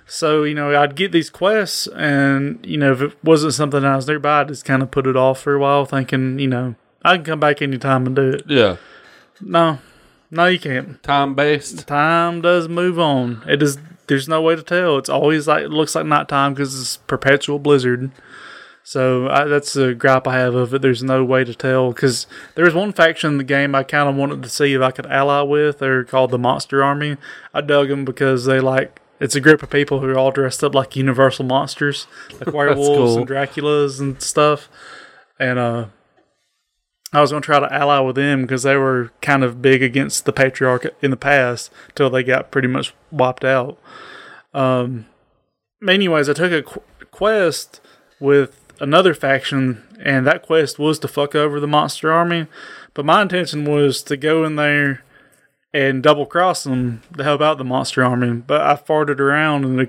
[0.06, 3.96] So you know I'd get these quests, and you know if it wasn't something I
[3.96, 6.74] was nearby, I'd just kind of put it off for a while, thinking you know
[7.02, 8.44] I can come back anytime and do it.
[8.46, 8.76] Yeah.
[9.42, 9.78] No,
[10.30, 11.02] no, you can't.
[11.02, 11.86] Time based.
[11.86, 13.42] Time does move on.
[13.46, 13.78] It is.
[14.06, 14.98] There's no way to tell.
[14.98, 18.10] It's always like it looks like nighttime because it's perpetual blizzard.
[18.82, 20.80] So I, that's the gripe I have of it.
[20.80, 24.08] There's no way to tell because there was one faction in the game I kind
[24.08, 25.78] of wanted to see if I could ally with.
[25.80, 27.18] They're called the Monster Army.
[27.52, 30.64] I dug them because they like it's a group of people who are all dressed
[30.64, 32.06] up like Universal monsters,
[32.40, 33.18] like werewolves cool.
[33.18, 34.70] and Draculas and stuff.
[35.38, 35.86] And uh,
[37.12, 39.82] I was going to try to ally with them because they were kind of big
[39.82, 43.78] against the patriarch in the past till they got pretty much wiped out.
[44.52, 45.06] Um,
[45.86, 47.80] anyways, I took a qu- quest
[48.20, 52.46] with another faction, and that quest was to fuck over the monster army.
[52.92, 55.02] But my intention was to go in there
[55.72, 58.32] and double cross them to help out the monster army.
[58.32, 59.88] But I farted around and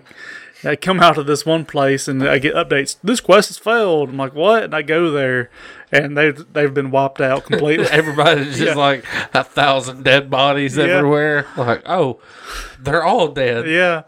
[0.63, 2.97] I come out of this one place and I get updates.
[3.03, 4.09] This quest has failed.
[4.09, 4.63] I'm like, what?
[4.65, 5.49] And I go there,
[5.91, 7.85] and they've they've been wiped out completely.
[7.91, 8.73] Everybody's just Yeah.
[8.75, 10.85] like a thousand dead bodies Yeah.
[10.85, 11.45] everywhere.
[11.57, 12.19] Like, oh,
[12.79, 13.67] they're all dead.
[13.67, 14.03] yeah.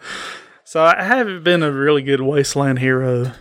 [0.63, 3.31] So I haven't been a really good wasteland hero.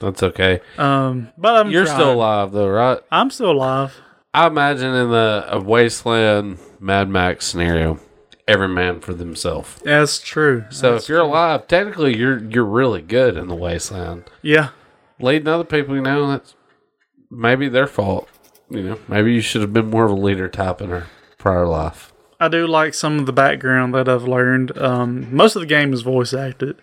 [0.00, 0.60] That's okay.
[0.76, 1.96] Um, but I'm You're trying.
[1.96, 2.98] still alive though, right?
[3.10, 3.94] I'm still alive.
[4.34, 7.98] I imagine in the a wasteland Mad Max scenario,
[8.46, 9.80] every man for themselves.
[9.82, 10.64] That's true.
[10.68, 14.24] So if you're alive, technically you're you're really good in the wasteland.
[14.42, 14.68] Yeah.
[15.18, 16.54] Leading other people, you know, that's
[17.30, 18.28] maybe their fault.
[18.68, 21.06] You know, maybe you should have been more of a leader type in her
[21.38, 22.12] prior life.
[22.38, 24.76] I do like some of the background that I've learned.
[24.76, 26.76] Um, most of the game is voice acted,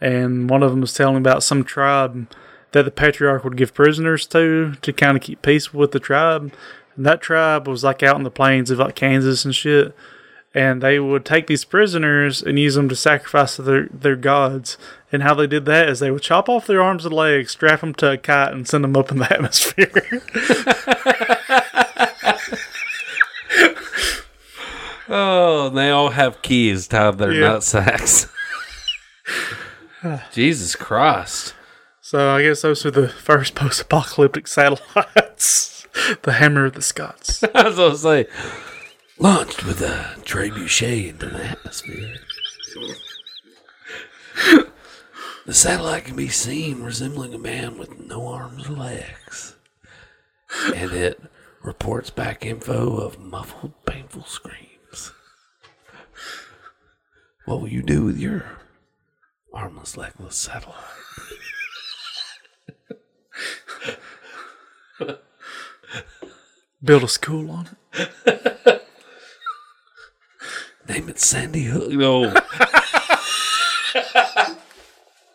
[0.00, 2.30] and one of them was telling about some tribe
[2.72, 6.52] that the patriarch would give prisoners to to kind of keep peace with the tribe.
[6.96, 9.94] And that tribe was like out in the plains of like Kansas and shit,
[10.56, 14.78] and they would take these prisoners and use them to sacrifice to their their gods.
[15.12, 17.80] And how they did that is they would chop off their arms and legs, strap
[17.80, 19.92] them to a kite, and send them up in the atmosphere.
[25.08, 27.40] Oh, they all have keys tied to their Yeah.
[27.48, 28.26] nut sacks.
[30.32, 31.54] Jesus Christ.
[32.00, 35.86] So I guess those are the first post-apocalyptic satellites.
[36.22, 37.42] the Hammer of the Scots.
[37.54, 38.26] I was going to say,
[39.18, 42.16] launched with a trebuchet into the atmosphere.
[45.46, 49.56] the satellite can be seen resembling a man with no arms or legs.
[50.74, 51.20] And it
[51.62, 55.12] reports back info of muffled, painful screams.
[57.46, 58.44] What will you do with your
[59.52, 60.76] armless, legless satellite?
[66.82, 68.82] Build a school on it.
[70.88, 71.90] Name it Sandy Hook.
[71.90, 72.24] No.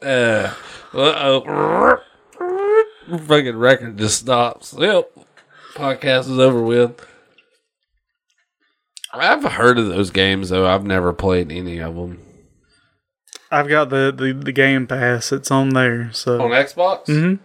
[0.02, 0.54] uh
[0.94, 1.98] oh.
[3.28, 4.74] Fucking record just stops.
[4.78, 5.12] Yep.
[5.76, 7.06] Podcast is over with.
[9.14, 10.66] I've heard of those games though.
[10.68, 12.22] I've never played any of them.
[13.50, 15.34] I've got the, the, the Game Pass.
[15.34, 16.12] It's on there.
[16.14, 17.06] So On Xbox?
[17.08, 17.40] Mhm.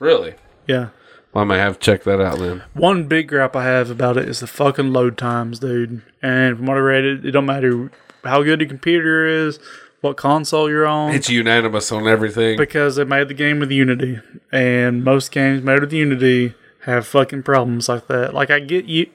[0.00, 0.34] Really?
[0.66, 0.88] yeah.
[1.34, 2.62] I may have to check that out then.
[2.74, 6.02] One big gripe I have about it is the fucking load times, dude.
[6.22, 7.90] And from what I read, it, it don't matter
[8.22, 9.58] how good your computer is,
[10.02, 11.14] what console you're on.
[11.14, 12.58] It's unanimous on everything.
[12.58, 17.44] because they made the game with Unity, and most games made with Unity have fucking
[17.44, 18.34] problems like that.
[18.34, 19.08] Like I get you,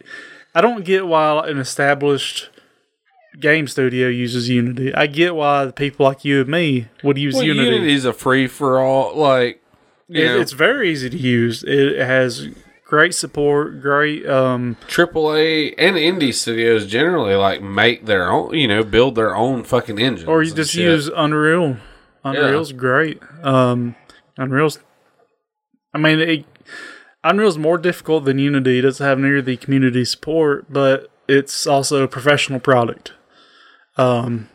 [0.56, 2.50] I don't get why an established
[3.40, 4.94] game studio uses Unity.
[4.96, 7.76] I get why the people like you and me would use well, Unity.
[7.76, 9.16] Unity's a free for all.
[9.16, 9.62] Like,
[10.10, 11.64] It- it's very easy to use.
[11.68, 12.48] It has
[12.86, 18.84] great support, great um AAA and indie studios generally like make their own, you know,
[18.84, 20.28] build their own fucking engines.
[20.30, 20.84] or you just shit.
[20.84, 21.78] use Unreal.
[22.24, 23.22] Unreal's great.
[23.44, 23.96] Um,
[24.38, 24.80] Unreal's,
[25.94, 26.46] I mean, it,
[27.24, 28.80] Unreal's more difficult than Unity.
[28.80, 33.14] It doesn't have near the community support, but it's also a professional product.
[33.98, 34.50] Um,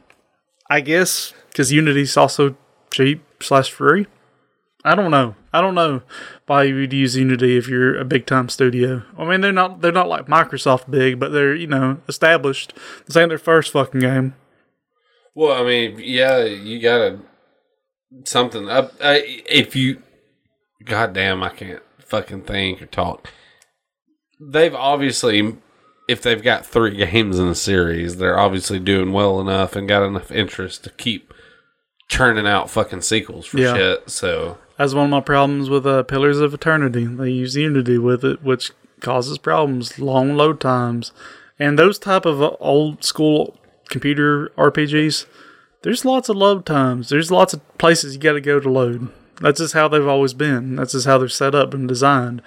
[0.71, 2.57] I guess because Unity's also
[2.91, 4.07] cheap slash free.
[4.85, 5.37] I don't know.
[5.53, 6.03] I don't know
[6.47, 9.03] why you would use Unity if you're a big time studio.
[9.17, 12.73] I mean, they're not they're not like Microsoft big, but they're you know established.
[13.07, 14.35] This ain't their first fucking game.
[15.35, 17.21] Well, I mean, yeah, you gotta
[18.25, 18.93] something up.
[19.01, 20.03] Uh, if you,
[20.85, 23.29] goddamn, I can't fucking think or talk.
[24.41, 25.57] They've obviously,
[26.09, 30.03] if they've got three games in a series, they're obviously doing well enough and got
[30.03, 31.33] enough interest to keep
[32.09, 33.75] churning out fucking sequels for Yeah.
[33.75, 34.11] shit.
[34.11, 37.05] So That's one of my problems with uh, Pillars of Eternity.
[37.07, 41.13] They use Unity with it, which causes problems, long load times,
[41.57, 43.57] and those type of uh, old school
[43.91, 45.27] computer RPGs.
[45.83, 47.11] There's lots of load times.
[47.11, 49.09] There's lots of places you got to go to load.
[49.41, 50.75] That's just how they've always been.
[50.75, 52.43] That's just how they're set up and designed.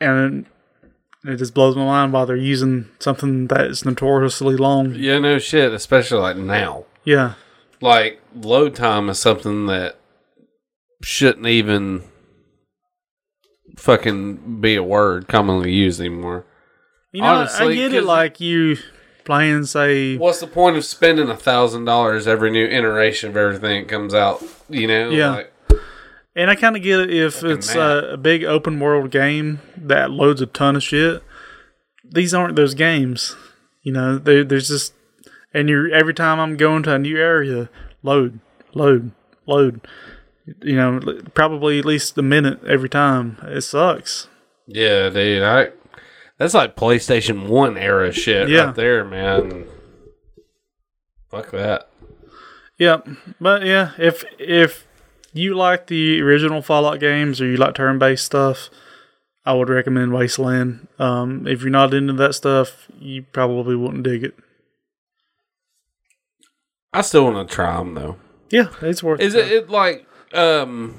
[0.00, 0.46] And
[1.24, 4.96] It just blows my mind why they're using something that is notoriously long.
[4.96, 6.86] Yeah, no shit, especially like now.
[7.04, 7.34] Yeah.
[7.80, 9.98] Like load time is something that
[11.02, 12.02] shouldn't even
[13.76, 16.46] fucking be a word commonly used anymore.
[17.12, 18.04] You know, I get it.
[18.04, 18.78] like you
[19.24, 23.82] playing, say, What's the point of spending a thousand dollars every new iteration of everything
[23.82, 24.42] that comes out?
[24.68, 25.30] You know, Yeah.
[25.30, 25.52] Like,
[26.34, 29.60] and I kind of get it if it's a, uh, a big open world game
[29.76, 31.22] that loads a ton of shit.
[32.10, 33.36] These aren't those games.
[33.82, 34.94] You know, there's just,
[35.52, 37.68] and you're every time I'm going to a new area,
[38.02, 38.40] load,
[38.74, 39.10] load,
[39.46, 39.86] load.
[40.62, 41.00] You know,
[41.34, 43.38] probably at least a minute every time.
[43.42, 44.28] It sucks.
[44.66, 45.68] yeah, dude, I
[46.38, 48.66] that's like PlayStation One era shit Yeah.
[48.66, 49.66] right there, man.
[51.30, 51.88] Fuck that.
[52.78, 53.06] Yep.
[53.40, 54.86] But yeah, if if
[55.32, 58.68] you like the original Fallout games or you like turn based stuff,
[59.46, 60.88] I would recommend Wasteland.
[60.98, 64.34] Um, if you're not into that stuff, you probably wouldn't dig it.
[66.92, 68.16] I still want to try them though.
[68.50, 70.96] Yeah, it's worth Is it, it like um?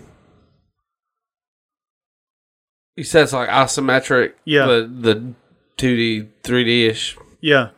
[2.95, 4.33] he says like isometric.
[4.45, 4.65] Yeah.
[4.65, 5.33] The the
[5.77, 7.17] two D, three D ish.
[7.41, 7.69] Yeah,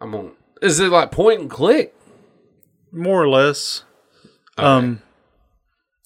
[0.00, 0.32] I'm on.
[0.62, 1.94] Is it like point and click?
[2.94, 3.82] more or less.
[4.56, 5.02] Um,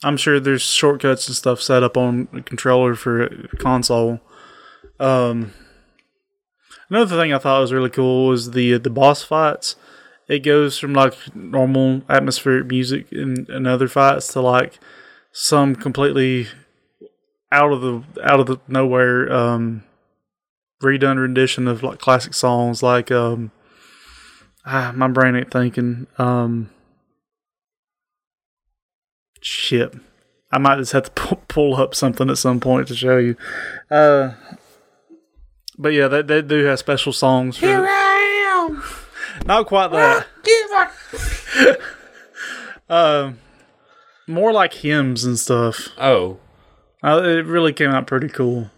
[0.03, 4.21] I'm sure there's shortcuts and stuff set up on controller for a console.
[4.99, 5.53] Um,
[6.89, 9.77] another thing I thought was really cool was the the boss fights.
[10.29, 14.79] It goes from like normal atmospheric music in, in other fights to like
[15.33, 16.49] some completely
[17.51, 19.85] out of the out of the nowhere um,
[20.83, 23.51] redone rendition of like classic songs like um,
[24.67, 26.69] ah, my brain ain't thinking um,
[29.41, 29.95] shit.
[30.51, 33.37] I might just have to pull, pull up something at some point to show you.
[33.91, 34.33] Uh,
[35.79, 37.59] but yeah, they, they do have special songs.
[37.59, 37.67] For.
[39.49, 40.27] Not quite that.
[42.91, 43.39] Um,
[44.27, 45.89] more like hymns and stuff.
[45.99, 46.39] Oh.
[47.05, 48.71] Uh, it really came out pretty cool.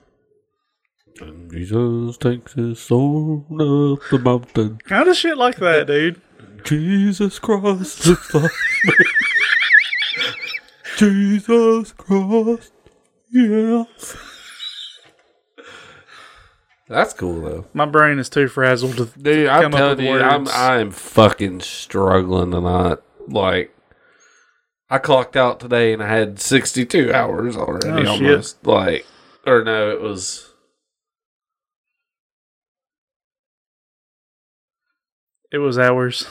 [1.21, 4.79] And Jesus takes his soul up the mountain.
[4.79, 6.21] Kind of shit like that, dude.
[6.65, 8.51] Jesus Christ looks like.
[10.97, 12.73] Jesus Christ.
[13.31, 13.85] Yeah.
[16.91, 17.67] That's cool though.
[17.73, 20.51] My brain is too frazzled to Dude, I'm come up telling with you, I'm words.
[20.53, 22.99] I'm fucking struggling tonight.
[23.29, 23.73] Like
[24.91, 28.09] I clocked out today and I had 62 hours already Oh, shit.
[28.09, 28.67] almost.
[28.67, 29.07] Like
[29.47, 30.49] or no, it was
[35.53, 36.27] It was hours.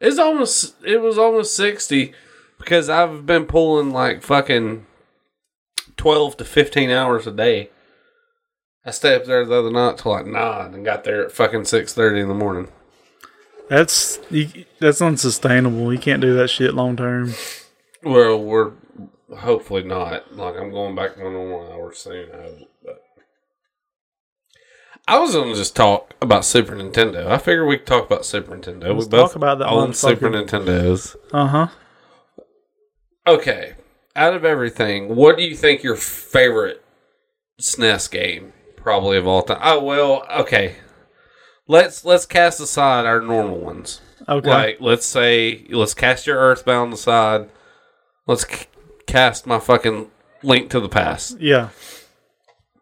[0.00, 2.12] It's almost it was almost 60
[2.58, 4.86] because I've been pulling like fucking
[6.04, 7.70] 12 to 15 hours a day.
[8.84, 11.62] I stayed up there the other night till like 9 and got there at fucking
[11.62, 12.68] 6:30 in the morning.
[13.70, 15.90] That's you, that's unsustainable.
[15.94, 17.32] You can't do that shit long term.
[18.02, 18.72] Well, we're
[19.34, 20.36] hopefully not.
[20.36, 22.28] Like I'm going back to my normal hours soon.
[22.34, 23.02] I hope, but
[25.08, 27.28] I was gonna just talk about Super Nintendo.
[27.28, 28.94] I figured we could talk about Super Nintendo.
[28.94, 30.28] Let's we both talk about that own Super.
[30.28, 31.16] Nintendos.
[31.32, 31.68] Uh huh.
[33.26, 33.76] Okay,
[34.16, 36.84] out of everything, what do you think your favorite
[37.60, 39.60] SNES game probably of all time?
[39.62, 40.76] Oh well, okay.
[41.66, 44.00] Let's let's cast aside our normal ones.
[44.28, 44.48] Okay.
[44.48, 47.50] Like let's say let's cast your Earthbound aside.
[48.26, 48.66] Let's c-
[49.06, 50.10] cast my fucking
[50.42, 51.40] Link to the Past.
[51.40, 51.70] Yeah.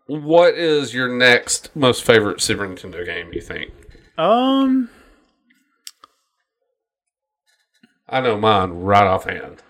[0.06, 3.32] What is your next most favorite Super Nintendo game?
[3.32, 3.72] You think?
[4.18, 4.90] Um.
[8.08, 9.62] I know mine right offhand.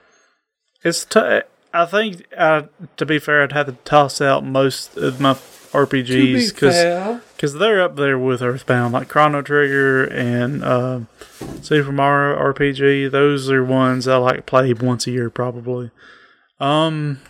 [0.83, 1.43] It's t-
[1.73, 2.63] I think uh,
[2.97, 5.35] to be fair, I'd have to toss out most of my
[5.73, 11.01] RPGs because because they're up there with Earthbound, like Chrono Trigger and uh,
[11.63, 13.11] Super Mario RPG.
[13.11, 15.91] Those are ones I like play once a year probably.
[16.61, 17.21] Um,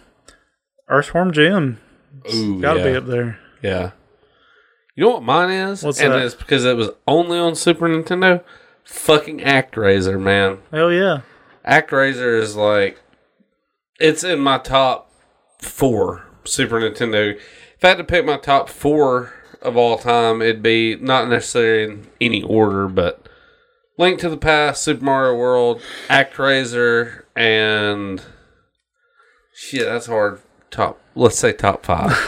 [0.89, 1.81] Earthworm Jim
[2.61, 2.85] got to yeah.
[2.85, 3.39] be up there.
[3.63, 3.93] Yeah.
[4.95, 5.83] You know what mine is?
[5.83, 6.23] What's and that?
[6.23, 8.45] it's because it was only on Super Nintendo.
[8.85, 10.59] Fucking ActRaiser, man.
[10.71, 11.21] Hell yeah!
[11.67, 13.01] ActRaiser is like
[14.03, 15.11] it's in my top
[15.61, 17.37] four Super Nintendo.
[17.37, 19.33] If I had to pick my top four
[19.63, 23.29] of all time, it'd be not necessarily in any order, but
[23.97, 28.23] Link to the Past, Super Mario World, ActRaiser, and
[29.55, 30.41] shit, that's hard.
[30.71, 32.19] Top, let's say top five.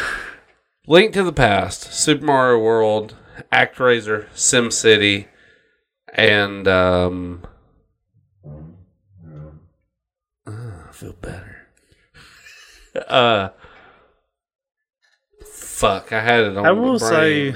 [0.87, 3.17] Link to the Past, Super Mario World,
[3.53, 5.27] ActRaiser, SimCity,
[6.13, 7.43] and um,
[10.47, 11.54] I feel better.
[12.97, 13.49] Uh,
[15.45, 16.67] fuck, I had it on.
[16.67, 17.55] I will say,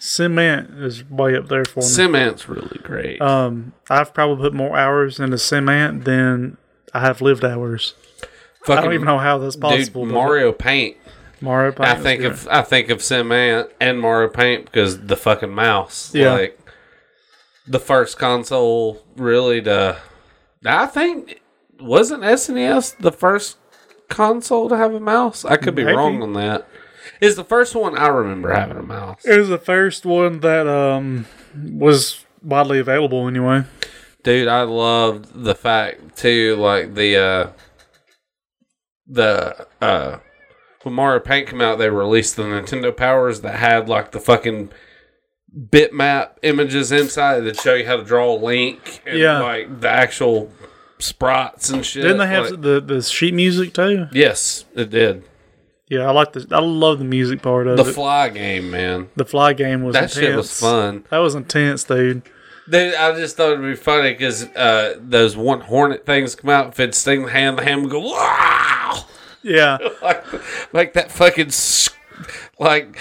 [0.00, 1.86] SimCity is way up there for me.
[1.86, 3.20] SimCity's really great.
[3.20, 6.56] um, I've probably put more hours into SimCity than
[6.94, 7.94] I have lived hours.
[8.68, 10.04] I don't even know how that's possible.
[10.04, 10.96] dude, Mario Paint.
[11.40, 15.54] Mario Paint I think of I think of SimCity and Mario Paint because the fucking
[15.54, 16.14] mouse.
[16.14, 16.32] Yeah.
[16.32, 16.58] Like
[17.66, 19.98] the first console really to
[20.64, 21.40] I think
[21.80, 23.56] wasn't SNES the first
[24.08, 25.44] console to have a mouse?
[25.44, 25.96] I could be Maybe.
[25.96, 26.66] wrong on that.
[27.20, 29.24] Is the first one I remember having a mouse.
[29.24, 33.64] It was the first one that um was widely available anyway.
[34.22, 37.50] Dude, I loved the fact too, like the uh
[39.06, 40.18] the uh
[40.82, 44.70] when Mario Paint came out, they released the Nintendo Powers that had like the fucking
[45.58, 49.40] bitmap images inside that show you how to draw a link and Yeah.
[49.40, 50.52] like the actual
[50.98, 52.02] sprites and shit.
[52.02, 54.06] Didn't they have Like- the the sheet music too?
[54.12, 55.24] yes, it did.
[55.88, 57.92] Yeah, I like the I love the music part of The it.
[57.94, 59.08] Fly game, man.
[59.16, 60.18] the fly game was That intense.
[60.18, 61.04] shit was fun.
[61.10, 62.22] That was intense, dude.
[62.68, 66.68] Dude, I just thought it'd be funny because uh, those one hornet things come out.
[66.68, 69.06] If it'd sting the hand, the hand would go wow.
[69.42, 70.24] Yeah, like,
[70.74, 71.50] like that fucking
[72.58, 72.98] like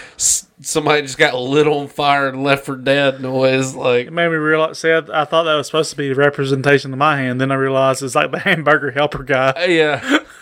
[0.61, 3.75] somebody just got lit on fire and left for dead noise.
[3.75, 4.79] Like it made me realize.
[4.79, 7.39] See, I, I thought that was supposed to be the representation of my hand.
[7.39, 9.65] Then I realized it's like the hamburger helper guy.
[9.65, 10.19] yeah,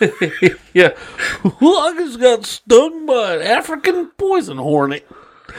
[0.74, 0.96] yeah.
[1.60, 5.06] Well, I just got stung by an African poison hornet.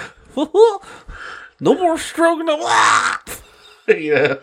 [0.36, 0.80] no
[1.60, 2.47] more stroking
[3.88, 4.36] yeah.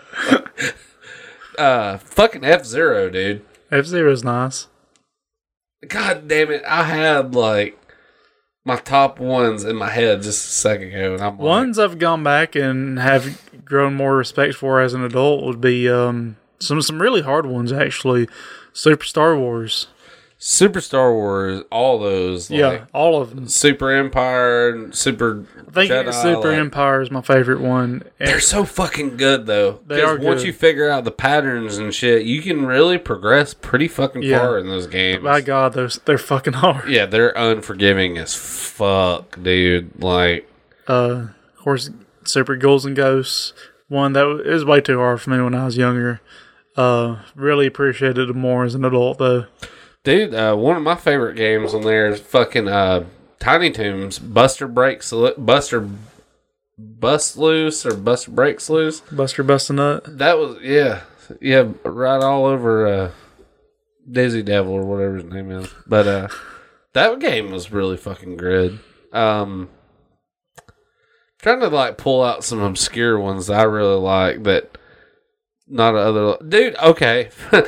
[1.59, 3.45] uh, fucking F Zero, dude.
[3.71, 4.69] F Zero's nice.
[5.87, 6.65] God damn it!
[6.65, 7.79] I had like
[8.65, 11.99] my top ones in my head just a second ago, and I'm like, Ones I've
[11.99, 16.81] gone back and have grown more respect for as an adult would be um some
[16.83, 18.29] some really hard ones actually.
[18.73, 19.87] Super Star Wars.
[20.47, 23.49] Super Star Wars, all those, like yeah, all of them.
[23.49, 25.47] Super Empire, Super.
[25.57, 28.03] I think Jedi, Super like- Empire is my favorite one.
[28.21, 29.81] And They're so fucking good though.
[29.87, 30.49] They are once good.
[30.49, 34.39] you figure out the patterns and shit, you can really progress pretty fucking Yeah.
[34.41, 35.23] far in those games.
[35.23, 36.91] my God, those they're fucking hard.
[36.91, 39.93] yeah, they're unforgiving as fuck, dude.
[40.03, 40.47] Like,
[40.87, 41.89] Uh, of course,
[42.25, 43.55] Super Ghouls and Ghosts.
[43.89, 46.21] One that was, it was way too hard for me when I was younger.
[46.77, 49.47] Uh, really appreciated it more as an adult though.
[50.05, 53.05] Dude, uh, one of my favorite games on there is fucking uh,
[53.41, 55.89] Tiny Toons Buster Breaks Buster
[56.79, 59.01] Bust Loose or Buster Breaks Loose.
[59.01, 60.19] Buster Bust a Nut.
[60.19, 61.03] That was yeah,
[61.41, 63.11] yeah, right all over uh,
[64.11, 65.69] Dizzy Devil or whatever his name is.
[65.87, 66.29] But uh,
[66.93, 68.81] that game was really fucking good.
[69.13, 69.69] Um,
[71.41, 74.79] trying to like pull out some obscure ones that I really like that
[75.69, 76.77] not other dude.
[76.77, 77.31] Okay.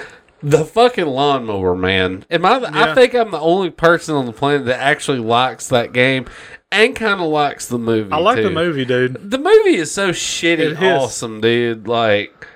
[0.48, 2.24] The fucking lawnmower man.
[2.30, 2.60] Am I?
[2.60, 6.26] The, I think I'm the only person on the planet that actually likes that game
[6.70, 8.12] and kind of likes the movie.
[8.12, 9.28] I like the movie, dude.
[9.28, 11.88] The movie is so shitty awesome, dude.
[11.88, 12.46] Like,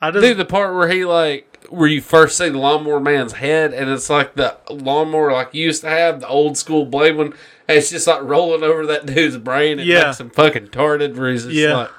[0.00, 3.34] I just dude, the part where he like where you first see the lawnmower man's
[3.34, 7.16] head, and it's like the lawnmower like you used to have the old school blade
[7.16, 7.32] one.
[7.68, 9.78] And it's just like rolling over that dude's brain.
[9.78, 10.06] It Yeah.
[10.06, 11.16] makes him fucking tarted.
[11.16, 11.76] Where he's Yeah.
[11.76, 11.90] like,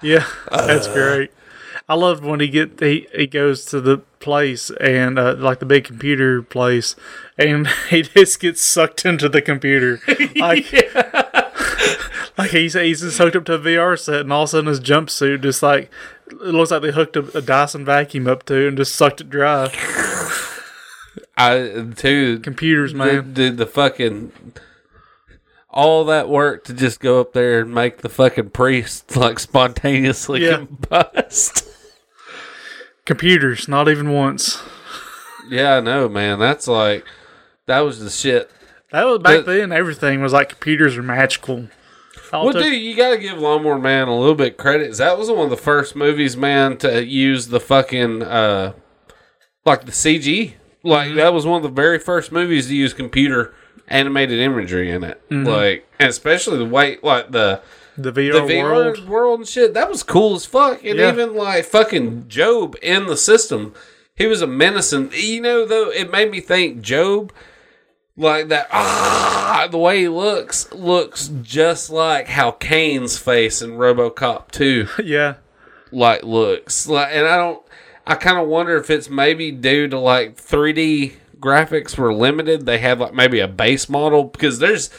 [0.00, 1.32] Yeah, that's great.
[1.88, 5.66] I loved when he get he, he goes to the place and uh, like the
[5.66, 6.96] big computer place,
[7.36, 10.00] and he just gets sucked into the computer.
[10.36, 10.72] Like,
[12.38, 14.66] like he's he's just hooked up to a VR set, and all of a sudden
[14.68, 15.90] his jumpsuit just like
[16.30, 19.30] it looks like they hooked a, a Dyson vacuum up to and just sucked it
[19.30, 19.70] dry.
[21.36, 22.40] I too.
[22.40, 23.34] Computers, the, man.
[23.34, 24.32] the, the fucking
[25.70, 30.44] all that work to just go up there and make the fucking priest like spontaneously
[30.44, 30.58] Yeah.
[30.64, 31.68] combust.
[33.06, 34.62] Computers, not even once.
[35.50, 36.38] Yeah, I know, man.
[36.38, 37.04] That's like
[37.66, 38.50] that was the shit.
[38.92, 39.72] That was back But- then.
[39.72, 41.68] Everything was like computers are magical.
[42.32, 44.96] Well, took- dude, you gotta give Lawnmower Man a little bit credit.
[44.96, 48.72] That was one of the first movies, man, to use the fucking uh,
[49.66, 50.54] like the CG.
[50.82, 51.16] Like Mm-hmm.
[51.18, 53.54] that was one of the very first movies to use computer
[53.88, 55.20] animated imagery in it.
[55.30, 55.46] Mm-hmm.
[55.46, 57.60] Like, especially the way, like the
[57.96, 59.08] the the VR, VR world.
[59.08, 59.40] world.
[59.40, 59.74] and shit.
[59.74, 60.84] That was cool as fuck.
[60.84, 61.12] And Yeah.
[61.12, 63.74] even like fucking Jobe in the system,
[64.16, 65.10] he was a menacing.
[65.14, 67.30] You know, though, it made me think Jobe,
[68.16, 68.68] like that.
[68.72, 75.34] Ah, the way he looks looks just like how Cain's face in RoboCop two Yeah,
[75.92, 77.08] like looks like.
[77.12, 77.60] And I don't.
[78.06, 82.66] I kind of wonder if it's maybe due to like 3D graphics were limited.
[82.66, 84.90] They have like maybe a base model because there's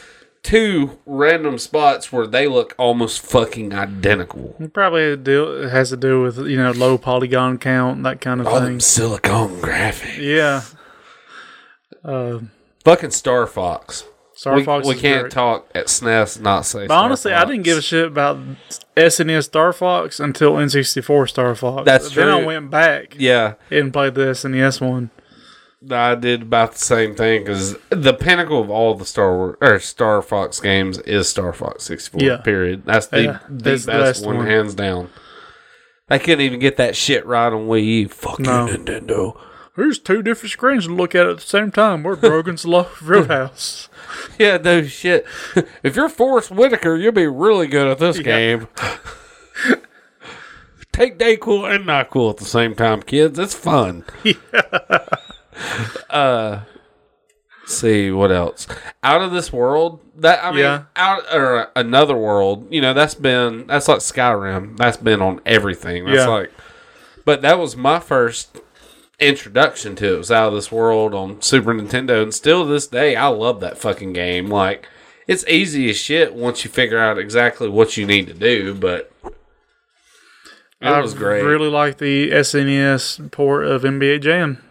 [0.46, 4.54] two random spots where they look almost fucking identical.
[4.60, 8.40] it probably deal, it has to do with you know low polygon count that kind
[8.40, 8.78] of All thing.
[8.78, 10.18] Silicon Graphics.
[10.18, 10.62] Yeah.
[12.04, 12.40] Uh,
[12.84, 14.04] Fucking Star Fox.
[14.34, 14.86] Star we, Fox.
[14.86, 15.32] we is can't great.
[15.32, 16.86] talk at SNES not say.
[16.86, 18.38] But honestly, I didn't give a shit about
[18.96, 21.84] SNES Star Fox until N64 Star Fox.
[21.86, 25.10] That's Then I went back Yeah, and played the SNES one.
[25.90, 29.78] I did about the same thing because the pinnacle of all the Star Wars or
[29.78, 32.20] Star Fox games is Star Fox 64.
[32.22, 32.36] Yeah.
[32.38, 32.84] Period.
[32.86, 34.46] That's the, Yeah, the that's best, the one, one.
[34.46, 35.10] hands down.
[36.08, 38.08] I couldn't even get that shit right on Wii U.
[38.08, 38.66] Fuck No.
[38.66, 39.38] you, Nintendo.
[39.76, 42.02] There's two different screens to look at at the same time.
[42.02, 43.88] We're Brogan's Lo- Roadhouse.
[44.38, 45.26] Yeah, no shit.
[45.82, 48.68] if you're Forest Whitaker, you'll be really good at this game.
[50.92, 53.38] Take day cool and not cool at the same time, kids.
[53.38, 54.04] It's fun.
[56.10, 56.60] Uh,
[57.66, 58.66] see what else?
[59.02, 60.00] Out of this world.
[60.18, 60.82] That I mean, Yeah.
[60.96, 62.66] out or another world.
[62.70, 64.76] You know, that's been that's like Skyrim.
[64.76, 66.04] That's been on everything.
[66.06, 66.26] That's Yeah.
[66.28, 66.52] like,
[67.24, 68.60] but that was my first
[69.18, 70.18] introduction to it.
[70.18, 73.60] Was out of this world on Super Nintendo, and still to this day, I love
[73.60, 74.48] that fucking game.
[74.48, 74.88] Like,
[75.26, 78.72] it's easy as shit once you figure out exactly what you need to do.
[78.74, 79.32] But it
[80.88, 81.42] I was great.
[81.42, 84.62] really like the SNES port of NBA Jam.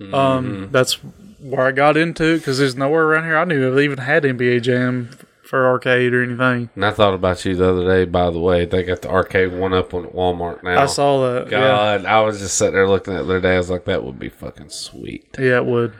[0.00, 0.14] Mm-hmm.
[0.14, 0.94] Um, that's
[1.40, 4.22] where I got into it because there's nowhere around here I knew of even had
[4.24, 5.10] NBA Jam
[5.44, 6.68] for arcade or anything.
[6.74, 8.64] And I thought about you the other day, by the way.
[8.66, 10.82] They got the arcade one up on Walmart now.
[10.82, 11.50] I saw that.
[11.50, 13.54] Yeah, God, I was just sitting there looking at it the other day.
[13.54, 15.34] I was like, that would be fucking sweet.
[15.38, 15.94] yeah, it would.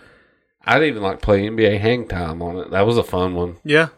[0.64, 2.70] I'd even like play NBA Hang Time on it.
[2.72, 3.56] That was a fun one.
[3.64, 3.88] Yeah,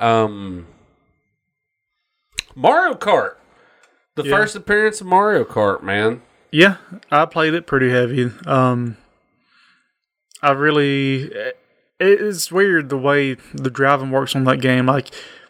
[0.00, 0.66] Um,
[2.54, 3.34] Mario Kart.
[4.16, 4.36] The Yeah.
[4.36, 6.22] first appearance of Mario Kart, man.
[6.50, 6.76] Yeah.
[7.10, 8.30] I played it pretty heavy.
[8.46, 8.96] Um,
[10.42, 11.30] I really,
[11.98, 14.86] it's weird the way the driving works on that game.
[14.86, 15.08] Like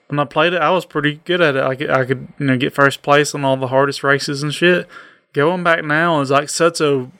[0.09, 1.63] when I played it, I was pretty good at it.
[1.63, 4.53] I could, I could you know get first place on all the hardest races and
[4.55, 4.89] shit.
[5.35, 7.11] Going back now is like such a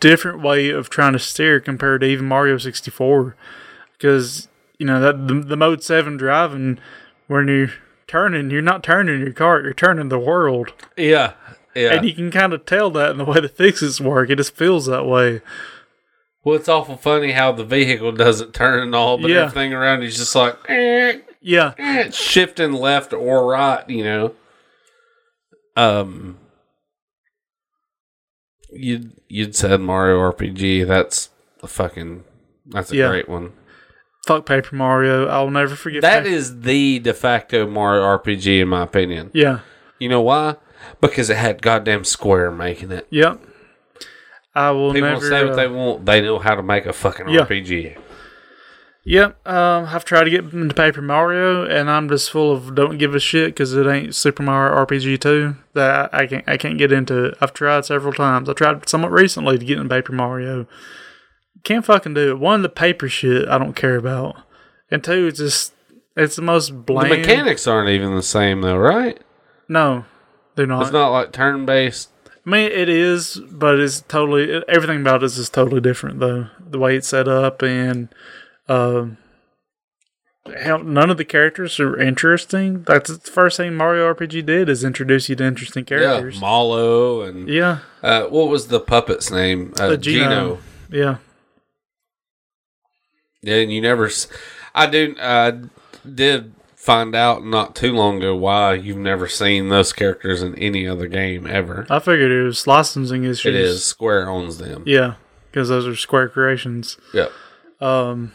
[0.00, 3.36] different way of trying to steer compared to even Mario 64
[3.92, 6.80] because you know that the, the mode 7 driving
[7.28, 7.70] when you're
[8.08, 11.34] turning you're not turning your cart you're turning the world Yeah.
[11.74, 11.94] Yeah.
[11.94, 14.54] and you can kind of tell that in the way the physics work it just
[14.56, 15.40] feels that way
[16.44, 19.40] well, it's awful funny how the vehicle doesn't turn and all, but Yeah.
[19.42, 24.34] everything around is just like, eh, yeah eh, shifting left or right, you know.
[25.76, 26.38] Um,
[28.70, 30.86] you you'd said Mario RPG.
[30.86, 31.30] That's
[31.62, 32.24] a fucking
[32.66, 33.08] that's a Yeah.
[33.08, 33.52] great one.
[34.26, 38.82] fuck Paper Mario I'll never forget That is the de facto Mario RPG in my
[38.82, 39.30] opinion.
[39.34, 39.60] yeah
[39.98, 40.56] You know why?
[41.00, 43.06] Because it had goddamn Square making it.
[43.10, 43.40] yep
[44.54, 46.04] I will People never say what uh, they want.
[46.06, 47.42] They know how to make a fucking Yeah.
[47.42, 47.96] RPG.
[49.04, 52.98] Yep, um, I've tried to get into Paper Mario, and I'm just full of don't
[52.98, 56.56] give a shit because it ain't Super Mario RPG 2 that I, I can't I
[56.58, 57.38] can't get into it.
[57.40, 58.50] I've tried several times.
[58.50, 60.66] I tried somewhat recently to get into Paper Mario.
[61.64, 62.38] Can't fucking do it.
[62.38, 64.42] One, the paper shit I don't care about,
[64.90, 65.72] and two, it's just
[66.16, 67.10] it's the most bland.
[67.10, 69.18] The mechanics aren't even the same though, right?
[69.68, 70.04] No,
[70.58, 70.82] they're not.
[70.82, 72.10] It's not like turn based.
[72.44, 76.48] I mean, it is, but it's totally everything about it is just totally different though.
[76.60, 78.08] The way it's set up and
[78.68, 79.16] um,
[80.64, 82.82] how none of the characters are interesting.
[82.82, 86.40] That's the first thing Mario RPG did is introduce you to interesting Yeah, characters.
[86.40, 89.72] Mallow and Yeah, uh, what was the puppet's name?
[89.78, 90.28] Uh, The Geno.
[90.28, 90.58] Geno.
[90.90, 91.16] yeah,
[93.42, 94.10] Yeah, and you never.
[94.74, 95.14] I do.
[95.20, 95.60] I
[96.14, 96.52] did
[96.88, 101.06] find out not too long ago why you've never seen those characters in any other
[101.06, 101.86] game ever.
[101.90, 103.44] I figured it was licensing issues.
[103.44, 104.84] It is Square owns them.
[104.86, 105.16] yeah,
[105.50, 106.96] because those are Square creations.
[107.12, 107.30] Yep.
[107.82, 108.32] Um,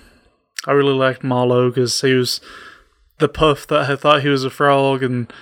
[0.68, 2.42] I really liked Mallow because he was
[3.18, 5.34] the puff that I thought he was a frog, and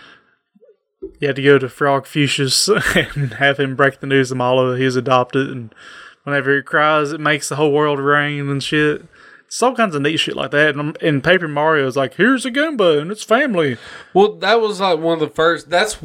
[1.19, 2.69] you had to go to Frogfucius
[3.15, 5.49] and have him break the news to Mallow that he was adopted.
[5.49, 5.75] And
[6.23, 9.03] whenever he cries, it makes the whole world rain and shit.
[9.51, 10.77] It's all kinds of neat shit like that.
[10.77, 13.75] And in Paper Mario, it's like, here's a Goomba and its family.
[14.13, 15.69] Well, that was like one of the first.
[15.69, 15.97] That's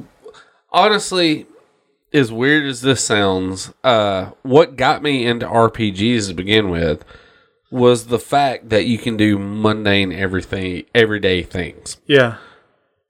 [0.73, 1.47] honestly,
[2.13, 7.05] as weird as this sounds, uh, what got me into RPGs to begin with
[7.71, 11.99] was the fact that you can do mundane everything, everyday things.
[12.05, 12.39] Yeah,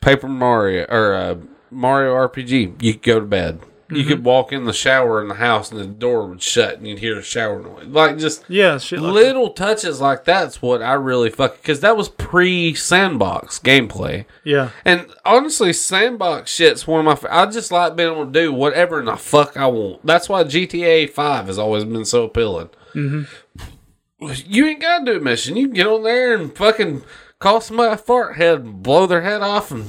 [0.02, 1.36] Paper Mario or uh,
[1.70, 3.60] Mario RPG, you go to bed.
[3.88, 6.86] You could walk in the shower in the house and the door would shut and
[6.88, 7.86] you'd hear a shower noise.
[7.86, 9.14] Like just yeah, shit like that.
[9.14, 14.24] little touches like that's what I really fuck because that was pre sandbox gameplay.
[14.44, 17.30] Yeah, And honestly, sandbox shit's one of my.
[17.30, 20.04] I just like being able to do whatever in the fuck I want.
[20.04, 22.70] That's why GTA Five has always been so appealing.
[22.94, 24.32] Mm-hmm.
[24.46, 25.56] You ain't gotta do a mission.
[25.56, 27.02] You can get on there and fucking
[27.38, 29.86] call somebody a fart head, and blow their head off, and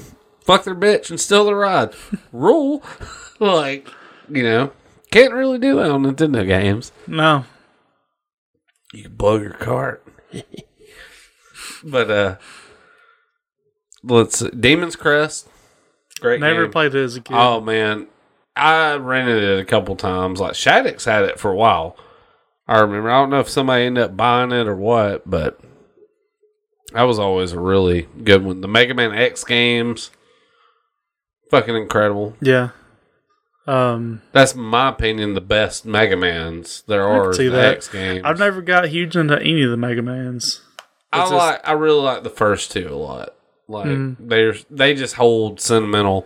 [0.48, 1.93] fuck their bitch and steal their ride.
[2.32, 2.82] Rule,
[3.39, 3.88] like
[4.30, 4.72] you know,
[5.12, 6.91] can't really do that on Nintendo games.
[7.06, 7.45] no.
[8.93, 10.02] You can blow your cart.
[11.84, 12.36] but uh,
[14.02, 15.50] let's Demon's Crest.
[16.22, 16.72] Great Never game.
[16.72, 17.36] played it as a kid.
[17.36, 18.08] Oh man,
[18.56, 20.39] I rented it a couple times.
[20.39, 21.98] Like Shaddix had it for a while.
[22.66, 23.10] I remember.
[23.12, 25.60] I don't know if somebody ended up buying it or what, but
[26.93, 28.62] that was always a really good one.
[28.62, 30.12] The Mega Man X games,
[31.50, 32.36] fucking incredible.
[32.41, 32.70] Yeah.
[33.66, 35.34] Um, That's my opinion.
[35.34, 37.34] The best Mega Mans there are.
[37.34, 37.76] see the that.
[37.78, 38.22] X games.
[38.24, 40.62] I've never got huge into any of the Mega Mans.
[41.12, 41.68] I just- like.
[41.68, 43.34] I really like the first two a lot.
[43.68, 44.16] Like Mm.
[44.20, 46.26] they're they just hold sentimental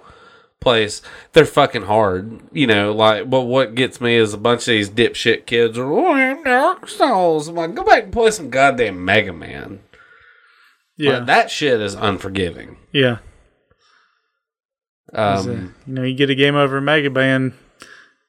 [0.60, 1.02] place.
[1.34, 2.94] They're fucking hard, you know.
[2.94, 6.88] Like, but what gets me is a bunch of these dipshit kids are oh, Dark
[6.88, 7.48] Souls.
[7.48, 9.80] I'm like, go back and play some goddamn Mega Man.
[10.98, 11.18] Yeah.
[11.18, 12.78] Like, that shit is unforgiving.
[12.92, 13.18] yeah.
[15.14, 17.53] Um, you know, you get a game over Mega Man.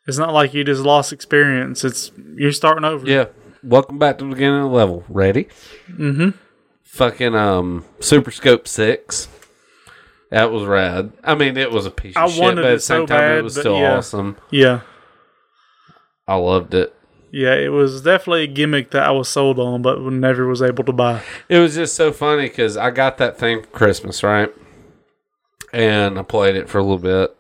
[0.07, 1.85] It's not like you just lost experience.
[1.85, 3.07] It's you're starting over.
[3.07, 3.27] yeah.
[3.63, 5.05] Welcome back to the beginning of the level.
[5.09, 5.45] Ready?
[5.89, 6.31] Mm-hmm.
[6.83, 9.29] Fucking um, Super Scope Six.
[10.31, 11.13] That was rad.
[11.23, 13.19] I mean, it was a piece of I shit, but at the same so time,
[13.19, 13.97] bad, it was still yeah.
[13.97, 14.37] awesome.
[14.51, 14.81] Yeah.
[16.27, 16.95] I loved it.
[17.31, 17.55] Yeah.
[17.55, 20.93] It was definitely a gimmick that I was sold on, but never was able to
[20.93, 21.23] buy.
[21.49, 24.53] It was just so funny because I got that thing for Christmas, right?
[25.73, 27.37] And I played it for a little bit.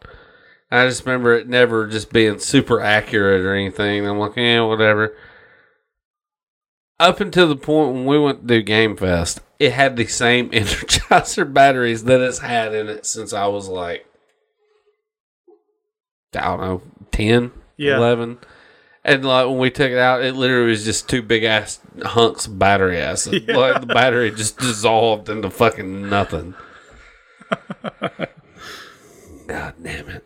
[0.71, 4.07] I just remember it never just being super accurate or anything.
[4.07, 5.15] I'm like, yeah, whatever.
[6.99, 10.51] Up until the point when we went to do Game Fest, it had the same
[10.53, 14.07] Energizer batteries that it's had in it since I was like,
[16.35, 17.99] I don't know, 10, Yeah.
[17.99, 18.39] 11.
[19.05, 22.47] And like when we took it out, it literally was just two big ass hunks
[22.47, 23.45] of battery acid.
[23.49, 23.57] Yeah.
[23.59, 26.55] Like the battery just dissolved into fucking nothing.
[29.47, 30.25] God damn it.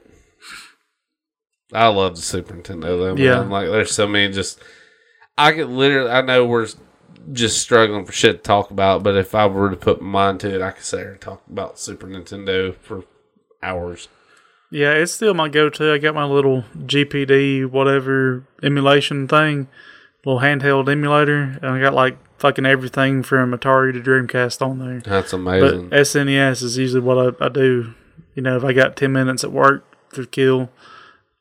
[1.73, 3.41] I love the Super Nintendo though, Yeah.
[3.41, 3.51] man.
[3.51, 4.61] Like there's so many just
[5.37, 6.69] I could literally I know we're
[7.33, 10.41] just struggling for shit to talk about, but if I were to put my mind
[10.41, 13.03] to it, I could sit here and talk about Super Nintendo for
[13.63, 14.09] hours.
[14.71, 15.93] Yeah, it's still my go-to.
[15.93, 19.69] I got my little GPD whatever emulation thing,
[20.25, 25.01] little handheld emulator, and I got like fucking everything from Atari to Dreamcast on there.
[25.01, 25.89] That's amazing.
[25.91, 25.99] But.
[26.01, 27.95] SNES is usually what I, I do.
[28.35, 29.85] You know, if I got ten minutes at work
[30.15, 30.71] to kill,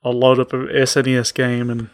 [0.04, 1.90] I'll load up a SNES game and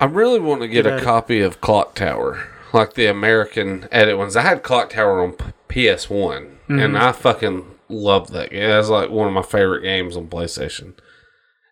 [0.00, 1.04] I really want to get Get a at it.
[1.04, 4.34] copy of Clock Tower, like the American edit ones.
[4.36, 5.32] I had Clock Tower on
[5.68, 6.78] PS1, Mm-hmm.
[6.78, 8.68] and I fucking love that game.
[8.68, 10.94] That's like one of my favorite games on PlayStation.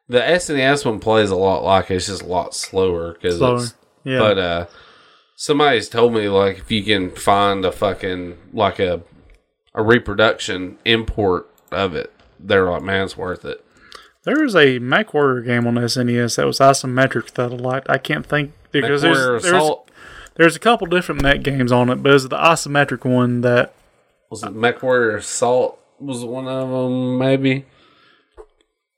[0.08, 1.94] The SNES one plays a lot like it.
[1.96, 3.56] It's just a lot slower because slower.
[3.56, 3.74] it's.
[4.04, 4.66] Yeah, But uh,
[5.40, 9.00] somebody's told me like if you can find a fucking like a
[9.74, 13.64] a reproduction import of it, they're like, man, it's worth it.
[14.24, 17.88] there was a MechWarrior game on SNES that was isometric that I liked.
[17.88, 19.76] I can't think because there's MechWarrior there's,
[20.34, 23.72] there's a couple different mech games on it, but it was the isometric one that
[24.28, 27.64] was it MechWarrior Assault was one of them, maybe.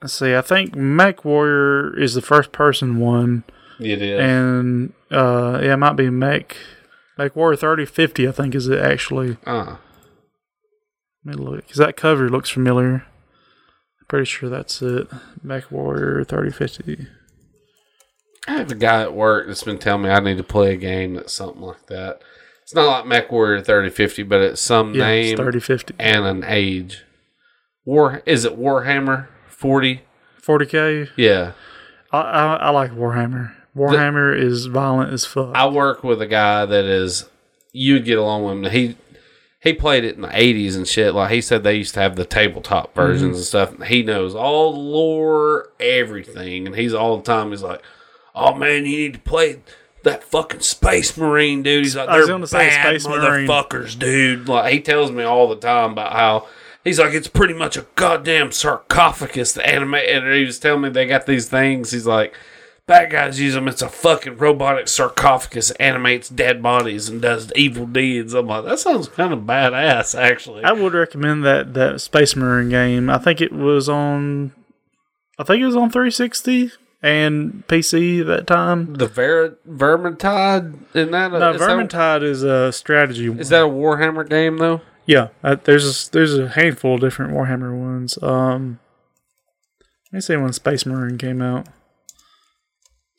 [0.01, 0.35] Let's see.
[0.35, 3.45] I think Mech Warrior is the first person one,
[3.85, 4.21] It is.
[4.21, 6.57] and uh, yeah, it might be Mech
[7.19, 8.27] Mech Warrior thirty fifty.
[8.29, 9.37] I think is it actually.
[9.47, 9.77] uh,
[11.25, 13.05] Let me look because that cover looks familiar.
[14.09, 15.09] Pretty sure that's it.
[15.43, 17.07] Mech Warrior thirty fifty.
[18.49, 20.77] I have a guy at work that's been telling me I need to play a
[20.77, 22.21] game that's something like that.
[22.65, 25.95] It's not like MechWarrior 3050, but it's some Yeah, name it's thirty fifty.
[25.99, 27.05] and an age.
[27.85, 30.03] War is it Warhammer 40?
[30.41, 31.09] Forty K.
[31.17, 31.53] Yeah.
[32.13, 33.55] I, I I like Warhammer.
[33.77, 35.55] Warhammer is violent as fuck.
[35.55, 37.27] I work with a guy that is
[37.73, 38.73] you'd get along with him.
[38.73, 38.97] He
[39.61, 41.15] he played it in the 80s and shit.
[41.15, 42.95] Like he said they used to have the tabletop mhm.
[42.95, 43.83] versions and stuff.
[43.85, 46.67] He knows all the lore, everything.
[46.67, 47.83] And he's all the time he's like,
[48.35, 49.61] "Oh man, you need to play
[50.03, 54.81] that fucking Space Marine, dude." He's like, "They're bad Space Marine." motherfuckers, dude." Like he
[54.81, 56.47] tells me all the time about how
[56.85, 60.89] he's like, "It's pretty much a goddamn sarcophagus." The anime, and he was telling me
[60.91, 61.93] they got these things.
[61.93, 62.35] He's like.
[62.87, 63.69] Bad guys use them.
[63.69, 68.35] It's a fucking robotic sarcophagus that animates dead bodies and does evil deeds.
[68.35, 70.65] I'm like, that sounds kind of badass, actually.
[70.65, 73.09] I would recommend that that Space Marine game.
[73.09, 74.53] I think it was on.
[75.39, 76.73] I think it was on 360
[77.03, 78.95] and PC at that time.
[78.95, 83.27] the Ver- Vermintide, isn't that a, No, is, Vermintide is a strategy.
[83.33, 84.81] is that a Warhammer game though?
[85.07, 88.21] Yeah, uh, there's a, there's a handful of different Warhammer ones.
[88.23, 88.79] Um,
[90.13, 91.67] let me see when Space Marine came out.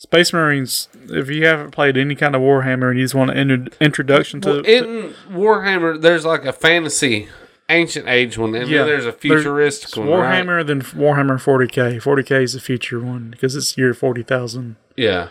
[0.03, 0.89] Space Marines.
[1.09, 4.41] If you haven't played any kind of Warhammer and you just want an intro- introduction
[4.41, 7.29] to, Well, in Warhammer, there's like a fantasy,
[7.69, 10.09] ancient age one, and Yeah, then there's a futuristic one.
[10.09, 10.45] right?
[10.45, 12.01] Warhammer, then Warhammer 40k.
[12.01, 14.75] 40k is the future one because it's year 40,000.
[14.97, 15.29] Yeah.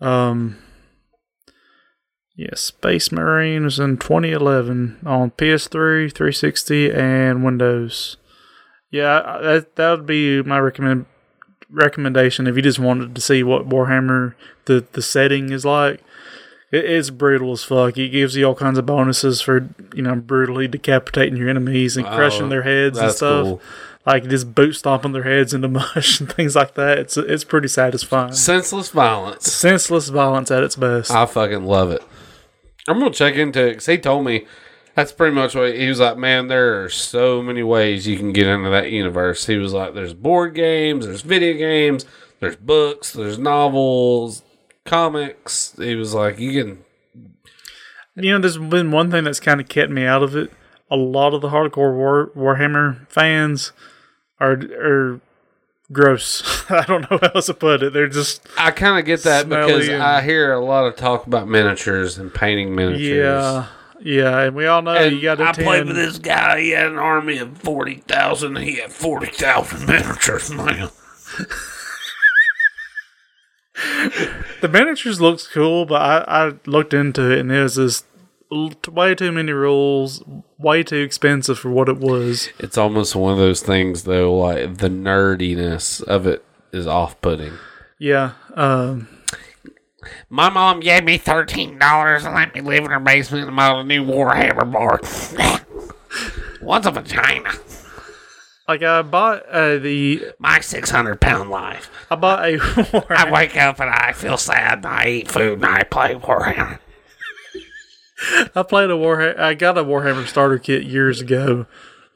[0.00, 0.58] Um,
[2.36, 8.16] Yeah, Space Marine was in 2011 on PS3, 360, and Windows.
[8.90, 11.06] Yeah, that that would be my recommend
[11.74, 16.00] recommendation if you just wanted to see what Warhammer the the setting is like.
[16.70, 17.98] It, it's brutal as fuck.
[17.98, 22.06] It gives you all kinds of bonuses for you know brutally decapitating your enemies and
[22.06, 23.44] crushing their heads and stuff.
[23.44, 23.62] cool.
[24.06, 26.98] Like just boot stomping their heads into mush and things like that.
[26.98, 28.32] It's it's pretty satisfying.
[28.32, 29.52] Senseless violence.
[29.52, 31.10] Senseless violence at its best.
[31.10, 32.02] I fucking love it.
[32.86, 34.46] I'm gonna check into it because he told me
[34.94, 36.16] that's pretty much what he was like.
[36.16, 39.46] Man, there are so many ways you can get into that universe.
[39.46, 42.04] He was like, "There's board games, there's video games,
[42.40, 44.42] there's books, there's novels,
[44.84, 46.84] comics." He was like, "You can."
[48.16, 50.52] You know, there's been one thing that's kind of kept me out of it.
[50.90, 53.72] A lot of the hardcore War, Warhammer fans
[54.38, 55.20] are are
[55.90, 56.64] gross.
[56.70, 57.92] I don't know how else to put it.
[57.92, 61.26] They're just I kind of get that because and- I hear a lot of talk
[61.26, 63.08] about miniatures and painting miniatures.
[63.08, 63.66] yeah,
[64.00, 66.60] yeah, and we all know And you got to I played with this guy.
[66.60, 68.56] He had an army of 40,000.
[68.56, 70.90] He had 40,000 miniatures, man.
[74.60, 78.06] The miniatures looks cool, but I, I looked into it and it was just
[78.88, 80.22] way too many rules,
[80.58, 82.48] way too expensive for what it was.
[82.58, 84.34] It's almost one of those things, though.
[84.36, 87.52] Like the nerdiness of it is off-putting.
[87.98, 89.08] Yeah, um,
[90.28, 93.84] My mom gave me $13 and let me live in her basement and build a
[93.84, 95.00] new Warhammer bar.
[96.60, 97.52] What's a vagina?
[98.68, 101.90] like I bought uh, the My 600 pound life.
[102.10, 105.66] I bought a I wake up and I feel sad and I eat food and
[105.66, 106.78] I play Warhammer.
[108.54, 109.38] I played a Warhammer.
[109.38, 111.66] I got a Warhammer starter kit years ago,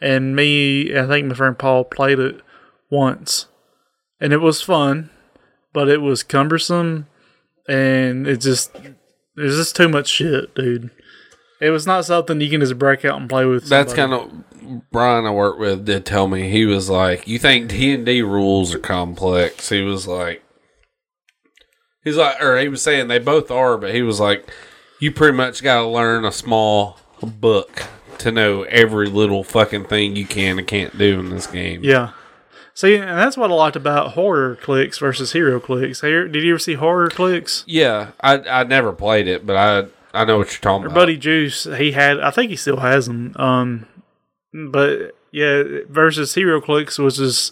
[0.01, 2.41] and me, I think my friend Paul played it
[2.89, 3.47] once,
[4.21, 5.11] and it was fun,
[5.73, 7.09] but it was cumbersome,
[7.69, 8.75] and it just
[9.37, 10.91] there's just too much shit, dude.
[11.61, 13.69] It was not something you can just break out and play with.
[13.69, 14.31] That's kind of
[14.91, 18.23] Brian I worked with did tell me he was like, "You think D and D
[18.23, 20.43] rules are complex?" He was like,
[22.05, 24.49] he's like, or he was saying they both are, but he was like,
[25.01, 27.85] you pretty much got to learn a small book
[28.19, 31.81] to know every little fucking thing you can and can't do in this game.
[31.83, 32.13] yeah.
[32.79, 36.01] See, and that's what I liked about HorrorClix versus HeroClix.
[36.01, 37.65] Here, did you ever see HorrorClix?
[37.67, 40.95] Yeah, I I never played it, but I I know what you're talking Our about.
[40.95, 43.35] buddy Juice, he had, I think he still has them.
[43.35, 43.89] Um,
[44.53, 47.51] but yeah, versus HeroClix was this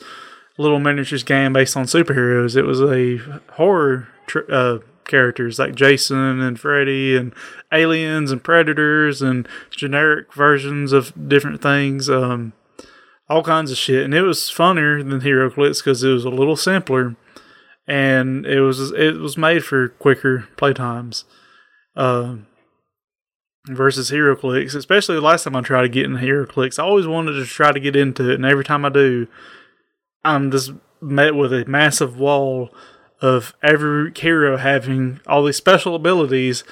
[0.59, 2.57] little miniatures game based on superheroes.
[2.57, 3.16] It was a
[3.55, 7.35] horror tr- uh, characters like Jason and Freddy and
[7.72, 12.09] aliens and predators and generic versions of different things.
[12.09, 12.53] Um,
[13.29, 16.57] all kinds of shit, and it was funnier than HeroClix because it was a little
[16.57, 17.16] simpler,
[17.87, 21.24] and it was it was made for quicker playtimes.
[21.97, 22.47] Um,
[23.68, 26.79] versus HeroClix, especially the last time I tried to get into HeroClix.
[26.79, 29.27] I always wanted to try to get into it, and every time I do,
[30.24, 32.70] I'm just met with a massive wall
[33.20, 36.64] of every hero having all these special abilities.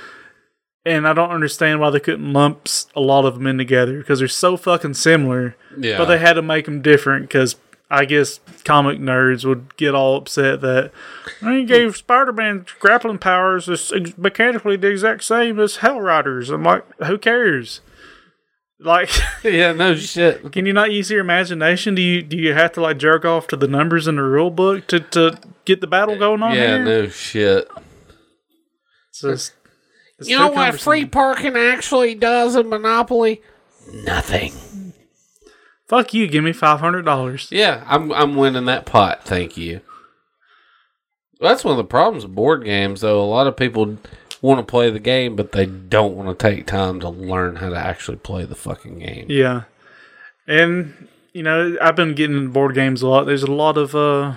[0.86, 4.18] And I don't understand why they couldn't lump a lot of them in together because
[4.18, 5.56] they're so fucking similar.
[5.78, 5.96] Yeah.
[5.96, 7.56] But they had to make them different because
[7.90, 10.90] I guess comic nerds would get all upset that
[11.40, 16.50] they gave Spider-Man grappling powers mechanically the exact same as Hell Riders.
[16.50, 17.80] I'm like, who cares?
[18.80, 19.10] Like,
[19.44, 20.52] yeah, no shit.
[20.52, 21.94] can you not use your imagination?
[21.94, 24.50] Do you do you have to like jerk off to the numbers in the rule
[24.50, 26.54] book to, to get the battle eh, going on?
[26.54, 26.84] Yeah, here?
[26.84, 27.68] no shit.
[29.10, 29.52] It's just-
[30.18, 33.42] it's You know what free parking actually does in Monopoly?
[33.92, 34.52] Nothing.
[35.86, 36.26] Fuck you!
[36.26, 37.48] Give me five hundred dollars.
[37.50, 39.24] Yeah, I'm I'm winning that pot.
[39.24, 39.80] Thank you.
[41.40, 43.22] That's one of the problems with board games, though.
[43.22, 43.98] A lot of people
[44.40, 47.68] want to play the game, but they don't want to take time to learn how
[47.68, 49.26] to actually play the fucking game.
[49.28, 49.64] Yeah,
[50.46, 53.24] and you know I've been getting into board games a lot.
[53.24, 54.34] There's a lot of uh,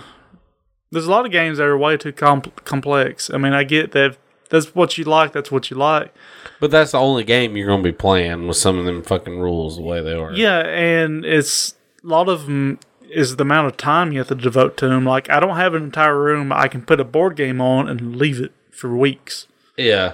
[0.91, 3.29] there's a lot of games that are way too com- complex.
[3.29, 4.17] I mean, I get that
[4.49, 5.33] that's what you like.
[5.33, 6.13] That's what you like.
[6.59, 9.39] But that's the only game you're going to be playing with some of them fucking
[9.39, 10.33] rules the way they are.
[10.33, 12.79] Yeah, and it's a lot of them
[13.09, 15.05] is the amount of time you have to devote to them.
[15.05, 18.15] Like I don't have an entire room I can put a board game on and
[18.15, 19.47] leave it for weeks.
[19.77, 20.13] Yeah.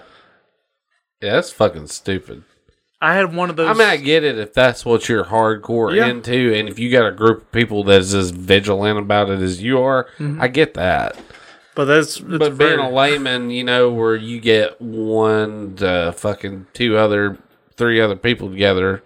[1.22, 2.44] Yeah, that's fucking stupid.
[3.04, 3.68] I had one of those.
[3.68, 6.08] I mean, I get it if that's what you're hardcore Yeah.
[6.08, 9.62] into, and if you got a group of people that's as vigilant about it as
[9.62, 10.42] you are, mm-hmm.
[10.42, 11.18] I get that.
[11.76, 16.68] But that's it's But being a layman, you know, where you get one to fucking
[16.74, 17.38] two other,
[17.76, 19.04] three other people together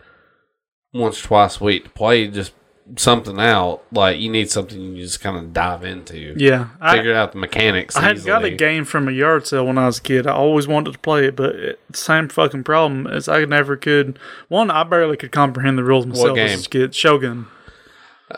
[0.93, 2.53] once, twice a week to play, just
[2.95, 6.35] something out, like you need something you just kind of dive into.
[6.37, 7.95] Yeah, I, Figure out the mechanics.
[7.95, 10.27] I had got a game from a yard sale when I was a kid.
[10.27, 14.17] I always wanted to play it, but it, same fucking problem is I never could.
[14.47, 16.47] One, I barely could comprehend the rules myself game?
[16.47, 16.95] as a kid.
[16.95, 17.47] Shogun.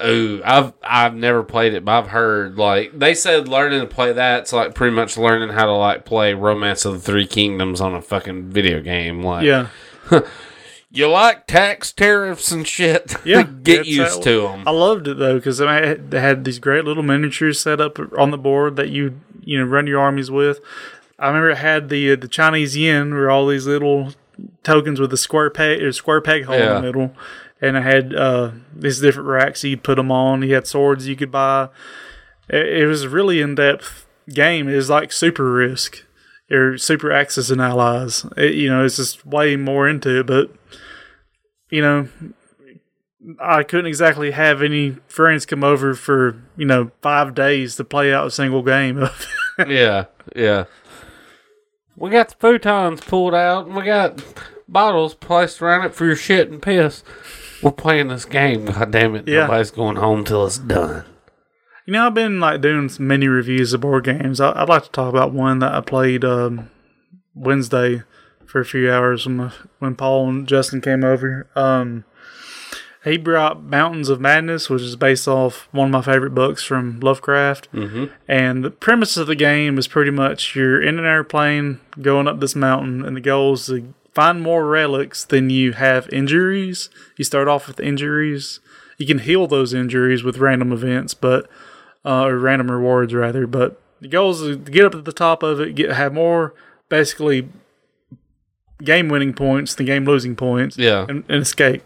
[0.04, 4.14] Ooh, I've I've never played it, but I've heard like they said learning to play
[4.14, 7.96] that's like pretty much learning how to like play Romance of the Three Kingdoms on
[7.96, 9.24] a fucking video game.
[9.24, 9.70] Like, Yeah,
[10.92, 13.16] you like tax tariffs and shit.
[13.26, 14.64] Yeah, get used to them.
[14.68, 17.98] I loved it though because I mean, they had these great little miniatures set up
[18.16, 20.60] on the board that you you know run your armies with.
[21.18, 24.14] I remember it had the uh, the Chinese yen, where all these little
[24.64, 27.14] tokens with a square peg or square peg hole in the middle,
[27.62, 30.42] and I had uh, these different racks you'd put them on.
[30.44, 31.70] You had swords you could buy.
[32.50, 34.70] It, it was a really in depth game.
[34.70, 36.06] It was like Super Risk
[36.50, 38.26] or Super Axis and Allies.
[38.38, 40.52] It, you know, it's just way more into it, but
[41.70, 42.08] you know,
[43.40, 48.14] I couldn't exactly have any friends come over for you know five days to play
[48.14, 49.08] out a single game.
[49.68, 50.06] yeah,
[50.36, 50.66] yeah.
[51.96, 54.24] We got the futons pulled out, and we got
[54.70, 57.04] bottles placed around it for your shit and piss.
[57.62, 58.66] We're playing this game.
[58.66, 59.28] God damn it!
[59.28, 59.42] Yeah.
[59.42, 61.06] Nobody's going home till it's done.
[61.86, 64.40] you know, I've been like doing many reviews of board games.
[64.40, 66.70] I, I'd like to talk about one that I played um,
[67.34, 68.04] Wednesday
[68.46, 71.48] for a few hours when when Paul and Justin came over.
[71.56, 72.06] Um,
[73.06, 77.00] he brought Mountains of Madness, which is based off one of my favorite books from
[77.00, 77.72] Lovecraft.
[77.72, 78.06] Mm-hmm.
[78.28, 82.40] And the premise of the game is pretty much you're in an airplane going up
[82.42, 86.90] this mountain, and the goal is to find more relics than you have injuries.
[87.18, 88.60] You start off with injuries.
[88.98, 91.50] You can heal those injuries with random events, but
[92.04, 93.48] uh, or random rewards rather.
[93.48, 96.54] But the goal is to get up to the top of it, get have more
[96.90, 97.48] basically
[98.84, 101.06] game winning points than game losing points Yeah.
[101.08, 101.84] and, and escape.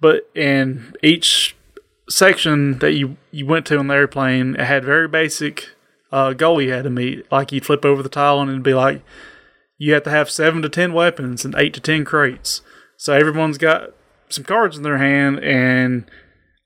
[0.00, 1.56] But in each
[2.08, 5.68] section that you, you went to on the airplane, it had very basic
[6.12, 7.30] uh, goal you had to meet.
[7.30, 9.02] Like you'd flip over the tile and it'd be like
[9.80, 12.60] you have to have seven to ten weapons and eight to ten crates.
[12.98, 13.94] So everyone's got
[14.28, 16.04] some cards in their hand, and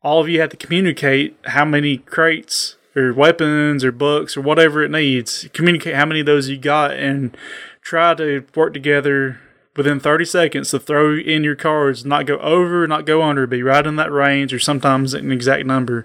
[0.03, 4.83] all of you have to communicate how many crates or weapons or books or whatever
[4.83, 5.49] it needs.
[5.53, 7.37] Communicate how many of those you got and
[7.83, 9.39] try to work together
[9.77, 13.63] within 30 seconds to throw in your cards, not go over, not go under, be
[13.63, 16.05] right in that range or sometimes an exact number.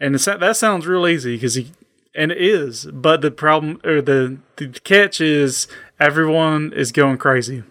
[0.00, 1.70] And that sounds real easy because he,
[2.16, 5.68] and it is, but the problem or the, the catch is
[5.98, 7.62] everyone is going crazy.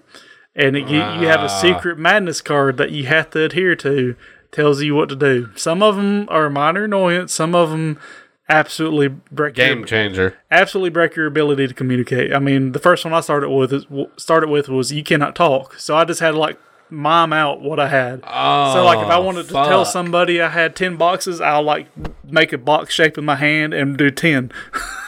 [0.55, 4.15] And it, you, you have a secret madness card that you have to adhere to,
[4.51, 5.49] tells you what to do.
[5.55, 7.99] Some of them are minor annoyance, some of them
[8.47, 10.38] absolutely break your- Game changer.
[10.49, 12.34] absolutely break your ability to communicate.
[12.34, 13.86] I mean, the first one I started with is,
[14.17, 16.57] started with was you cannot talk, so I just had to like
[16.89, 18.21] mime out what I had.
[18.23, 21.63] Oh, so like if I oh, wanted to tell somebody I had ten boxes, I'll
[21.63, 21.88] like
[22.23, 24.51] make a box shape in my hand and do ten.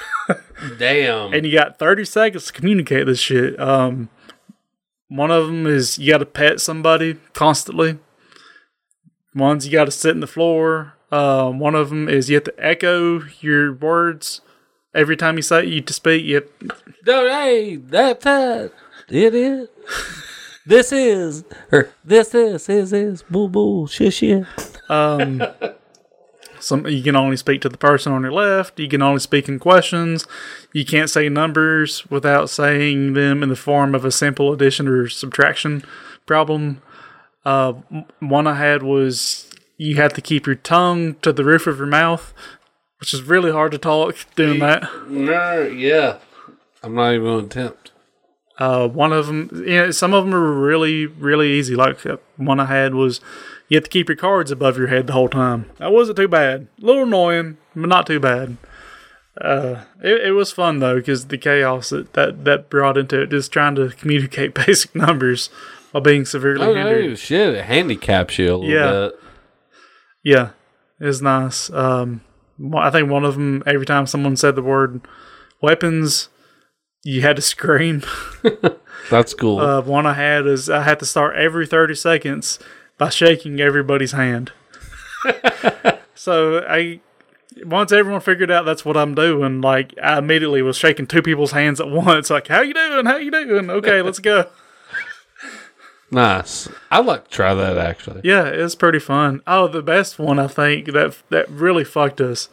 [0.78, 3.60] damn, And you got thirty seconds to communicate this shit.
[3.60, 4.10] Um,
[5.08, 8.00] one of them is you got to pet somebody constantly.
[9.34, 10.94] One's you got to sit in the floor.
[11.12, 14.42] Um, one of them is you have to echo your words
[14.94, 16.26] every time you say you to speak.
[16.26, 16.50] You have,
[17.06, 18.72] no, hey, that's that.
[19.08, 19.70] It is.
[20.66, 24.46] This is, or this is, is, is, boo, boo, shit, shit.
[24.90, 25.42] Um,
[26.60, 28.80] some you can only speak to the person on your left.
[28.80, 30.26] You can only speak in questions.
[30.74, 35.08] You can't say numbers without saying them in the form of a simple addition or
[35.10, 35.84] subtraction
[36.26, 36.82] problem.
[37.46, 37.74] Uh,
[38.20, 41.88] one I had was you have to keep your tongue to the roof of your
[41.88, 42.34] mouth,
[43.00, 44.90] which is really hard to talk doing that.
[45.08, 46.18] No, yeah.
[46.84, 47.92] I'm not even going to attempt.
[48.58, 51.76] Uh, one of them, you know, some of them are really, really easy.
[51.76, 53.22] Like uh, one I had was
[53.70, 55.70] you have to keep your cards above your head the whole time.
[55.78, 56.68] That wasn't too bad.
[56.82, 58.58] A little annoying, but not too bad.
[59.40, 63.30] Uh, it, it was fun though because the chaos that, that that brought into it,
[63.30, 65.50] just trying to communicate basic numbers
[65.92, 67.06] while being severely Oh, hindered.
[67.10, 67.54] no, shit.
[67.56, 68.92] It handicaps you a little Yeah.
[68.92, 69.20] bit.
[70.24, 70.50] Yeah,
[71.00, 71.70] it's nice.
[71.70, 72.22] Um,
[72.76, 75.02] I think one of them every time someone said the word
[75.62, 76.30] weapons,
[77.04, 78.02] you had to scream.
[79.12, 79.60] That's cool.
[79.60, 82.60] Uh, one I had is I had to start every 30 seconds
[82.98, 84.52] by shaking everybody's hand.
[86.16, 87.00] so I,
[87.64, 91.52] once everyone figured out that's what I'm doing, like I immediately was shaking two people's
[91.52, 92.30] hands at once.
[92.30, 93.06] Like, how you doing?
[93.06, 93.70] How you doing?
[93.70, 94.50] Okay, let's go.
[96.12, 96.70] nice.
[96.92, 98.22] I'd like to try that, actually.
[98.24, 99.42] Yeah, it's pretty fun.
[99.46, 102.50] Oh, the best one I think that that really fucked us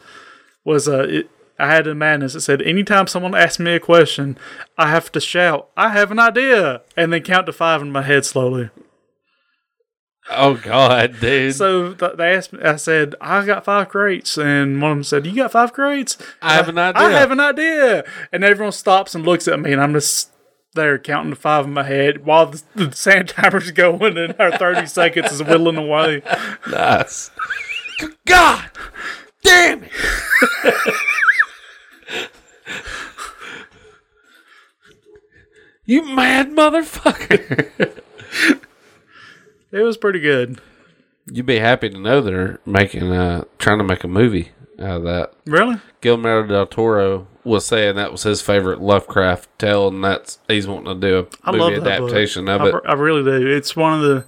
[0.63, 4.37] was uh, it, I had a madness that said anytime someone asks me a question,
[4.77, 8.01] I have to shout, "I have an idea," and then count to five in my
[8.01, 8.69] head slowly.
[10.29, 11.53] Oh God, dude!
[11.53, 14.37] So they asked me, I said, I got five crates.
[14.37, 16.17] And one of them said, You got five crates?
[16.41, 17.01] I have an idea.
[17.03, 18.03] I have an idea.
[18.31, 20.31] And everyone stops and looks at me, and I'm just
[20.73, 24.57] there counting to five in my head while the, the sand timer's going and our
[24.57, 26.21] 30 seconds is whittling away.
[26.69, 27.31] nice.
[28.25, 28.69] God
[29.41, 29.91] damn it!
[35.85, 38.01] you mad motherfucker!
[39.75, 40.59] It was pretty good.
[41.31, 45.03] You'd be happy to know they're making, uh, trying to make a movie out of
[45.03, 45.33] that.
[45.45, 45.75] Really?
[46.01, 50.99] Guillermo del Toro was saying that was his favorite Lovecraft tale, and that's he's wanting
[51.01, 52.09] to do a I movie that book.
[52.11, 52.75] adaptation of it.
[52.87, 53.47] I really do.
[53.47, 54.25] It's one of the.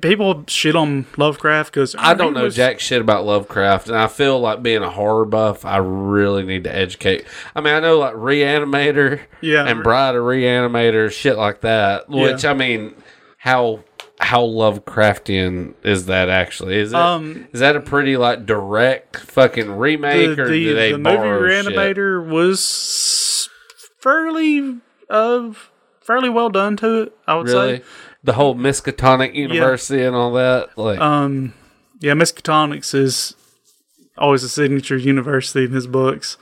[0.00, 4.40] People shit on Lovecraft because I don't know jack shit about Lovecraft, and I feel
[4.40, 7.26] like being a horror buff, I really need to educate.
[7.54, 9.66] I mean, I know like Reanimator, Yeah.
[9.66, 12.08] and Bride of Reanimator, shit like that.
[12.08, 12.94] Which I mean,
[13.36, 13.80] how
[14.22, 16.76] how Lovecraftian is that actually?
[16.76, 20.74] Is it is Um, that a pretty like direct fucking remake, The, or the, do
[20.74, 21.66] they the movie borrow shit?
[21.66, 23.48] Reanimator was
[23.98, 24.76] fairly,
[25.10, 25.52] uh,
[26.00, 27.16] fairly well done to it.
[27.26, 27.84] I would Really, say.
[28.24, 31.00] the whole Miskatonic University and all that, like.
[31.00, 31.54] Um,
[32.00, 33.34] yeah, Miskatonics is
[34.18, 36.36] always a signature university in his books.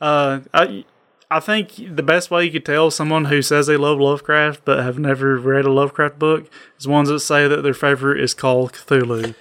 [0.00, 0.84] Uh, I
[1.30, 4.82] I think the best way you could tell someone who says they love Lovecraft but
[4.82, 6.48] have never read a Lovecraft book
[6.78, 9.34] is ones that say that their favorite is called Cthulhu.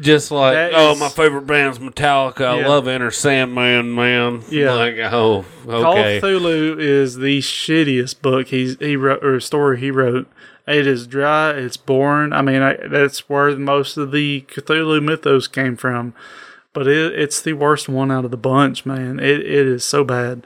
[0.00, 2.42] Just like, That oh, is- my favorite band's Metallica.
[2.62, 4.42] I love Enter Sandman, man.
[4.50, 4.72] Yeah.
[4.74, 6.18] Like, oh, Call okay.
[6.18, 10.28] of Cthulhu is the shittiest book he's he wrote or story he wrote.
[10.66, 11.50] It is dry.
[11.50, 12.32] It's boring.
[12.32, 16.14] I mean, I, that's where most of the Cthulhu mythos came from.
[16.72, 19.20] But it, it's the worst one out of the bunch, man.
[19.20, 20.42] It it is so bad.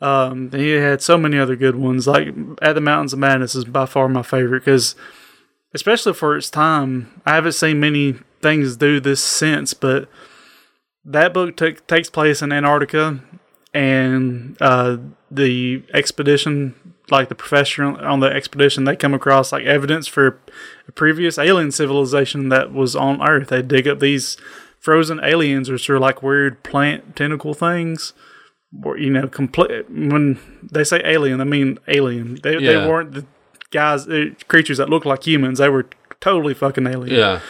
[0.00, 2.06] Um, he had so many other good ones.
[2.06, 2.28] Like
[2.62, 4.94] At the Mountains of Madness is by far my favorite because,
[5.74, 9.74] especially for its time, I haven't seen many things do this since.
[9.74, 10.08] But
[11.04, 13.20] that book takes place in Antarctica,
[13.74, 14.98] and uh,
[15.30, 20.40] the expedition, like the professor on the expedition, they come across like evidence for
[20.86, 23.48] a previous alien civilization that was on Earth.
[23.48, 24.36] They dig up these
[24.78, 28.12] frozen aliens, which are like weird plant tentacle things.
[28.72, 32.38] You know, complete when they say alien, I mean alien.
[32.42, 32.72] They Yeah.
[32.72, 33.24] they weren't the
[33.70, 34.06] guys,
[34.48, 35.58] creatures that look like humans.
[35.58, 35.86] They were
[36.20, 37.40] totally fucking alien yeah.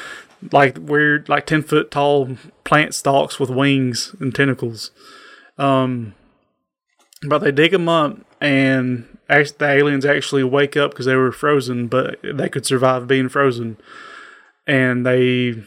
[0.52, 4.90] like weird, like ten foot tall plant stalks with wings and tentacles.
[5.56, 6.14] Um,
[7.26, 11.88] but they dig them up, and the aliens actually wake up because they were frozen,
[11.88, 13.76] but they could survive being frozen,
[14.66, 15.64] and they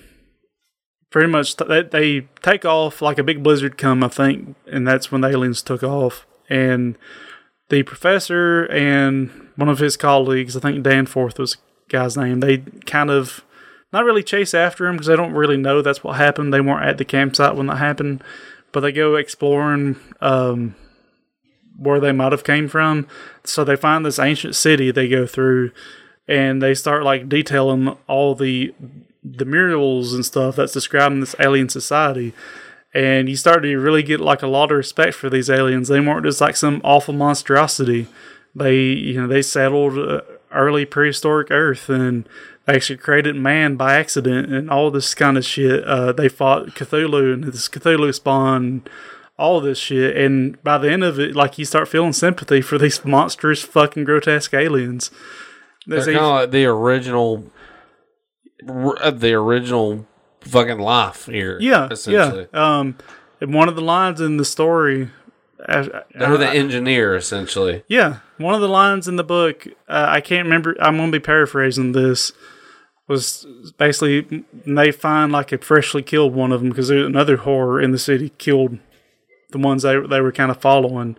[1.12, 4.88] pretty much t- they, they take off like a big blizzard come, I think, and
[4.88, 6.98] that's when the aliens took off, and
[7.70, 11.58] the professor and one of his colleagues, I think Danforth was
[11.90, 13.44] guy's name, they kind of
[13.94, 16.54] not really chase after him because they don't really know that's what happened.
[16.54, 18.24] They weren't at the campsite when that happened,
[18.72, 20.76] but they go exploring um,
[21.78, 23.08] where they might have came from.
[23.44, 25.72] So they find this ancient city they go through,
[26.28, 28.74] and they start like detailing all the
[29.24, 32.34] the murals and stuff that's describing this alien society.
[32.94, 35.88] And you start to really get like a lot of respect for these aliens.
[35.88, 38.08] They weren't just like some awful monstrosity.
[38.54, 42.28] They, you know, they settled uh, early prehistoric Earth and
[42.66, 45.84] they actually created man by accident and all this kind of shit.
[45.86, 48.84] Uh, they fought Cthulhu and this Cthulhu spawn,
[49.38, 50.18] all this shit.
[50.18, 54.04] And by the end of it, like you start feeling sympathy for these monstrous, fucking
[54.04, 55.12] grotesque aliens.
[55.88, 57.46] They're kind of like the original,
[58.62, 60.08] the original
[60.42, 61.58] fucking life here.
[61.60, 62.48] yeah, essentially.
[62.54, 62.80] yeah.
[62.80, 62.98] Um,
[63.40, 65.10] and one of the lines in the story,
[65.68, 67.84] uh, They're the engineer, essentially.
[67.88, 70.76] Yeah, one of the lines in the book, uh, I can't remember.
[70.80, 72.32] I'm going to be paraphrasing this.
[73.08, 73.46] Was
[73.78, 78.00] basically they find like a freshly killed one of them because another horror in the
[78.00, 78.80] city killed
[79.50, 81.18] the ones they they were kind of following,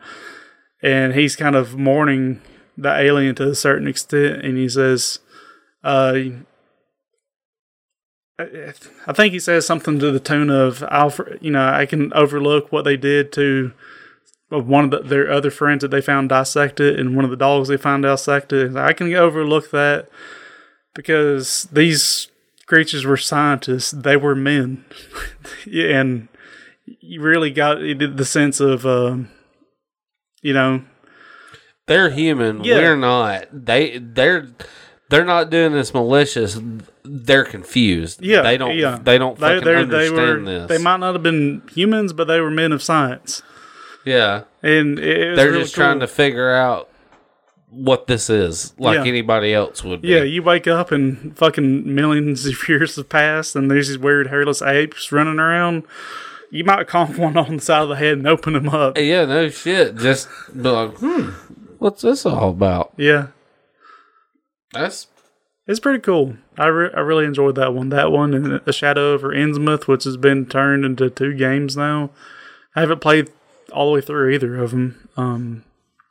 [0.82, 2.40] and he's kind of mourning
[2.78, 5.18] the alien to a certain extent, and he says,
[5.84, 6.14] uh,
[9.06, 12.70] I think he says something to the tune of, "I'll, you know, I can overlook
[12.72, 13.72] what they did to
[14.60, 17.68] one of the, their other friends that they found dissected and one of the dogs
[17.68, 18.76] they found dissected.
[18.76, 20.08] I can overlook that
[20.94, 22.28] because these
[22.66, 23.90] creatures were scientists.
[23.90, 24.84] They were men.
[25.66, 26.28] And
[26.84, 29.30] you really got the sense of, um,
[30.42, 30.82] you know,
[31.86, 32.64] They're human.
[32.64, 32.78] Yeah.
[32.78, 33.46] We're not.
[33.52, 34.48] They they're
[35.12, 36.58] they're not doing this malicious.
[37.04, 38.22] They're confused.
[38.24, 38.74] yeah, They don't.
[38.76, 38.98] yeah.
[39.02, 40.68] They don't They, fucking they're- they understand were, this.
[40.68, 43.42] They might not have been humans, but they were men of science.
[44.06, 44.42] yeah.
[44.62, 46.88] And it, it was They're really just trying to figure out
[47.70, 49.04] what this is, like Yeah.
[49.04, 50.02] anybody else would.
[50.02, 50.08] Be.
[50.08, 54.28] Yeah, you wake up and fucking millions of years have passed, and there's these weird
[54.28, 55.82] hairless apes running around.
[56.50, 58.96] You might conk one on the side of the head and open them up.
[58.98, 59.96] yeah, no shit.
[59.96, 61.30] Just be like, hmm,
[61.78, 62.92] what's this all about?
[62.96, 63.28] Yeah,
[64.72, 65.06] That's
[65.66, 66.36] it's pretty cool.
[66.58, 67.90] I, re- I really enjoyed that one.
[67.90, 72.10] That one and The Shadow over Innsmouth, which has been turned into two games now.
[72.74, 73.30] I haven't played
[73.72, 75.08] all the way through either of them.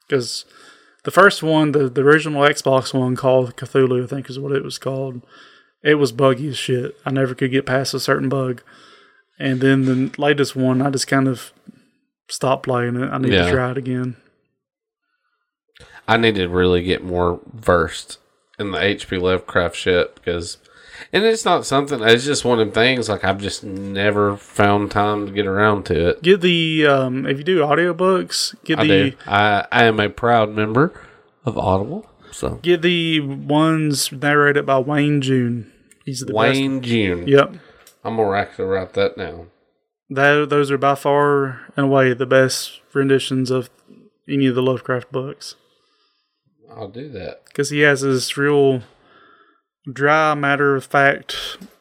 [0.07, 0.51] Because um,
[1.03, 4.63] the first one, the, the original Xbox one called Cthulhu, I think is what it
[4.63, 5.21] was called.
[5.83, 6.95] It was buggy as shit.
[7.05, 8.61] I never could get past a certain bug.
[9.38, 11.51] And then the latest one, I just kind of
[12.29, 13.09] stopped playing it.
[13.09, 13.45] I need Yeah.
[13.45, 14.15] to try it again.
[16.07, 18.17] I need to really get more versed
[18.61, 20.57] in the HP Lovecraft shit because,
[21.11, 22.01] and it's not something.
[22.01, 23.09] It's just one of them things.
[23.09, 26.21] Like I've just never found time to get around to it.
[26.21, 28.88] Get the, um, if you do audiobooks, get I the.
[29.11, 29.17] do.
[29.27, 30.93] I I am a proud member
[31.45, 32.07] of Audible.
[32.31, 35.71] So Get the ones narrated by Wayne June.
[36.05, 37.27] He's the Wayne June.
[37.27, 37.55] Yep.
[38.03, 39.47] I'm gonna actually write that down.
[40.09, 43.69] That those are by far and away the best renditions of
[44.27, 45.55] any of the Lovecraft books
[46.76, 47.45] I'll do that.
[47.45, 48.81] because he has this real
[49.91, 51.35] dry, matter of fact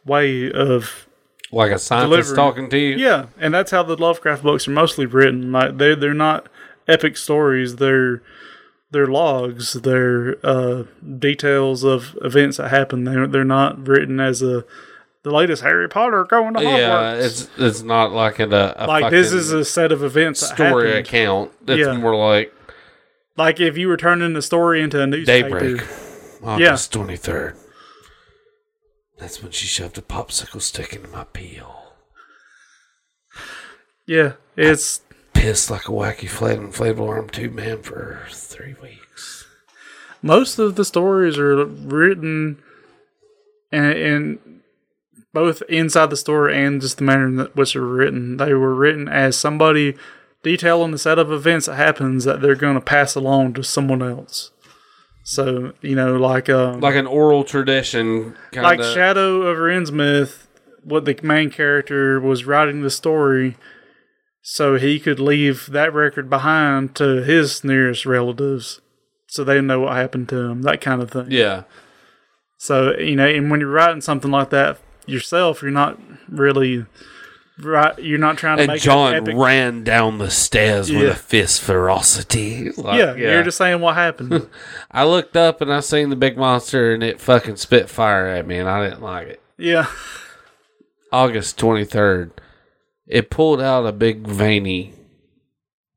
[0.04, 1.06] way of
[1.52, 2.36] Like a scientist Delivering.
[2.36, 2.96] talking to you.
[2.96, 5.52] yeah, and that's how the Lovecraft books are mostly written.
[5.52, 6.48] Like they they're not
[6.88, 7.76] epic stories.
[7.76, 8.22] They're
[8.92, 9.74] they're logs.
[9.74, 10.84] They're uh,
[11.18, 13.04] details of events that happen.
[13.04, 14.64] They're they're not written as a
[15.22, 16.78] the latest Harry Potter going to Hogwarts.
[16.78, 20.54] Yeah, it's it's not like a, a like this is a set of events that
[20.56, 21.52] story account.
[21.68, 21.96] It's Yeah.
[21.98, 22.54] more like
[23.40, 25.58] Like if you were turning the story into a newspaper.
[25.60, 25.88] daybreak,
[26.42, 27.56] August twenty third.
[29.18, 31.94] That's when she shoved a popsicle stick into my peel.
[34.06, 35.00] Yeah, it's
[35.32, 39.46] Pissed like a wacky flat inflatable arm tube man for three weeks.
[40.20, 42.58] most of the stories are written
[43.72, 44.60] and, and
[45.32, 48.36] both inside the story and just the manner in which they were written.
[48.36, 49.96] They were written as somebody
[50.42, 54.02] detailing the set of events that happens that they're going to pass along to someone
[54.02, 54.50] else.
[55.24, 58.86] So you know, like um, Like an oral tradition, kind like of.
[58.94, 60.46] Shadow over Innsmouth,
[60.82, 63.56] what the main character was writing the story
[64.42, 68.80] so he could leave that record behind to his nearest relatives
[69.26, 71.26] so they know what happened to him, that kind of thing.
[71.30, 71.64] yeah,
[72.56, 76.86] So, you know, and when you're writing something like that yourself, you're not really
[77.62, 81.02] right you're not trying to and make John an epic ran down the stairs with
[81.02, 81.08] Yeah.
[81.10, 82.70] a fist ferocity.
[82.72, 84.48] Like, yeah, you're just saying what happened.
[84.90, 88.46] I looked up and I seen the big monster and it fucking spit fire at
[88.46, 89.42] me and I didn't like it.
[89.58, 89.86] yeah.
[91.12, 92.30] August 23rd,
[93.08, 94.94] it pulled out a big veiny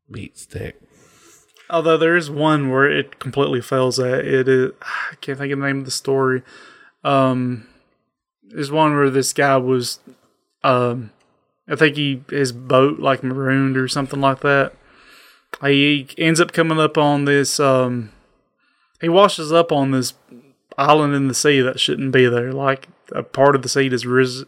[0.10, 0.82] meat stick.
[1.70, 5.60] Although there is one where it completely fails at it is I can't think of
[5.60, 6.42] the name of the story.
[7.04, 7.68] Um
[8.44, 10.00] there's one where this guy was
[10.64, 11.12] um
[11.68, 14.74] I think he his boat like marooned or something like that.
[15.62, 18.12] He ends up coming up on this um
[19.02, 20.14] he washes up on this
[20.78, 22.52] island in the sea that shouldn't be there.
[22.52, 24.46] Like a part of the sea has ris-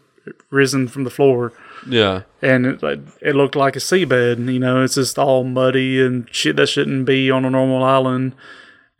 [0.50, 1.52] risen from the floor
[1.86, 2.22] Yeah.
[2.42, 4.52] and it, like, it looked like a seabed.
[4.52, 8.34] You know, it's just all muddy and shit that shouldn't be on a normal island.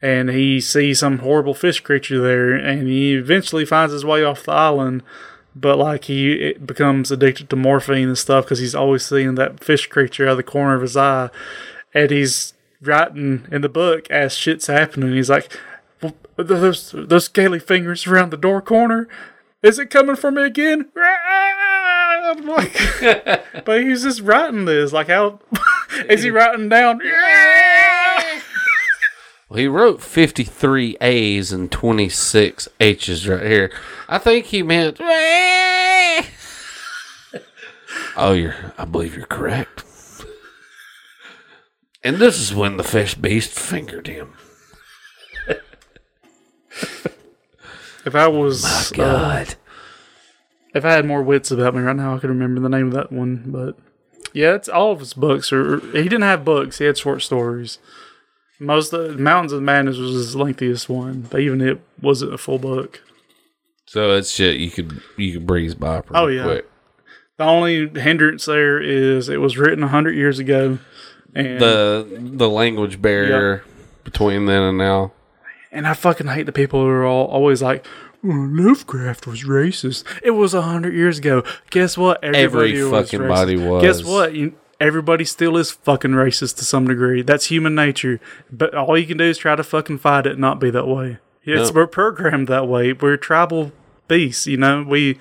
[0.02, 4.44] And he sees some horrible fish creature there, and he eventually finds his way off
[4.44, 5.02] the island.
[5.58, 9.64] But like he it becomes addicted to morphine and stuff because he's always seeing that
[9.64, 11.30] fish creature out of the corner of his eye,
[11.94, 12.52] and he's
[12.82, 15.14] writing in the book as shit's happening.
[15.14, 15.58] He's like,
[16.02, 19.08] "Well, "Those those scaly fingers around the door corner,
[19.62, 20.90] is it coming for me again?"
[22.26, 22.72] I'm like,
[23.64, 24.92] but he's just writing this.
[24.92, 25.40] Like, how
[26.10, 27.00] is he writing down?
[29.48, 33.70] Well, he wrote 53 A's and 26 H's right here.
[34.08, 34.96] I think he meant.
[38.16, 38.74] oh, you're.
[38.76, 39.84] I believe you're correct.
[42.02, 44.34] And this is when the fish beast fingered him.
[48.06, 49.56] If I was, uh, God.
[50.72, 52.92] if I had more wits about me right now, I could remember the name of
[52.92, 53.42] that one.
[53.46, 53.76] But
[54.32, 55.52] yeah, it's all of his books.
[55.52, 57.78] Or he didn't have books; he had short stories.
[58.58, 62.38] Most of the Mountains of Madness was his lengthiest one, but even it wasn't a
[62.38, 63.02] full book.
[63.86, 66.44] so it's shit you could you could breeze by pretty Oh, yeah.
[66.44, 66.70] quick.
[67.38, 70.78] The only hindrance there is it was written hundred years ago,
[71.34, 73.62] and The the language barrier
[74.04, 75.12] between then and now.
[75.70, 77.84] And I fucking hate the people who are all always like,
[78.24, 80.04] "Oh, Lovecraft was racist.
[80.22, 81.42] It was a hundred years ago.
[81.70, 82.24] Guess what?
[82.24, 83.82] Every was fucking body was.
[83.82, 84.32] Guess what?
[84.34, 87.22] You, everybody still is fucking racist to some degree.
[87.22, 88.20] That's human nature.
[88.50, 90.86] But all you can do is try to fucking fight it and not be that
[90.86, 91.18] way.
[91.44, 91.74] It's, Yeah.
[91.74, 92.92] We're programmed that way.
[92.92, 93.72] We're tribal
[94.08, 94.82] beasts, you know?
[94.82, 95.18] We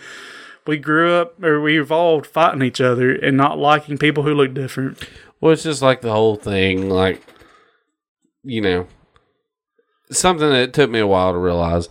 [0.67, 4.53] we grew up or we evolved fighting each other and not liking people who look
[4.53, 4.97] different.
[5.39, 7.21] Well, it's just like the whole thing, like,
[8.43, 8.87] you know,
[10.11, 11.87] something that took me a while to realize.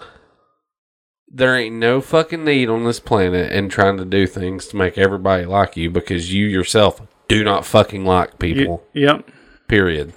[1.29, 4.97] There ain't no fucking need on this planet in trying to do things to make
[4.97, 8.85] everybody like you because you yourself do not fucking like Y- people.
[8.93, 9.29] yep.
[9.69, 10.13] Period.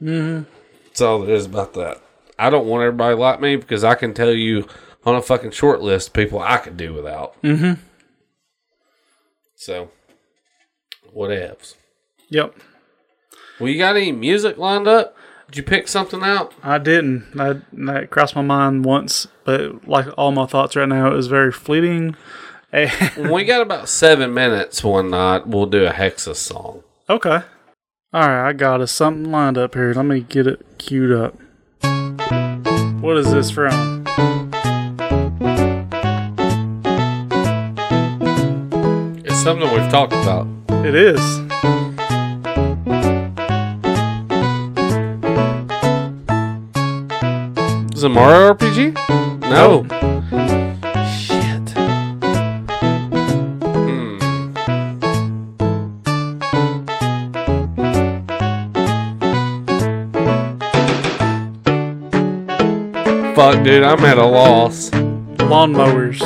[0.00, 0.42] Mm-hmm.
[0.86, 1.98] That's all there is about that.
[2.38, 4.66] I don't want everybody like me because I can tell you
[5.04, 7.40] on a fucking short list people I could do without.
[7.42, 7.78] Mhm.
[9.56, 9.90] So,
[11.14, 11.74] whatevs.
[12.30, 12.54] Yep.
[13.60, 15.16] Well, you got any music lined up?
[15.46, 16.54] Did you pick something out?
[16.62, 17.26] I didn't.
[17.38, 21.26] I, that crossed my mind once, but like all my thoughts right now, it was
[21.26, 22.16] very fleeting.
[22.72, 26.82] When we got about seven minutes one night, we'll do a Hexa song.
[27.08, 27.42] okay.
[28.14, 29.94] All right, I got us something lined up here.
[29.94, 31.34] Let me get it queued up.
[33.02, 34.04] What is this from?
[39.24, 40.46] It's something we've talked about.
[40.84, 41.20] It is.
[47.94, 48.94] Is it Mario RPG?
[49.42, 49.84] No.
[49.84, 50.21] Shit.
[63.34, 64.90] Fuck, dude, I'm at a loss.
[64.90, 66.20] Lawnmowers.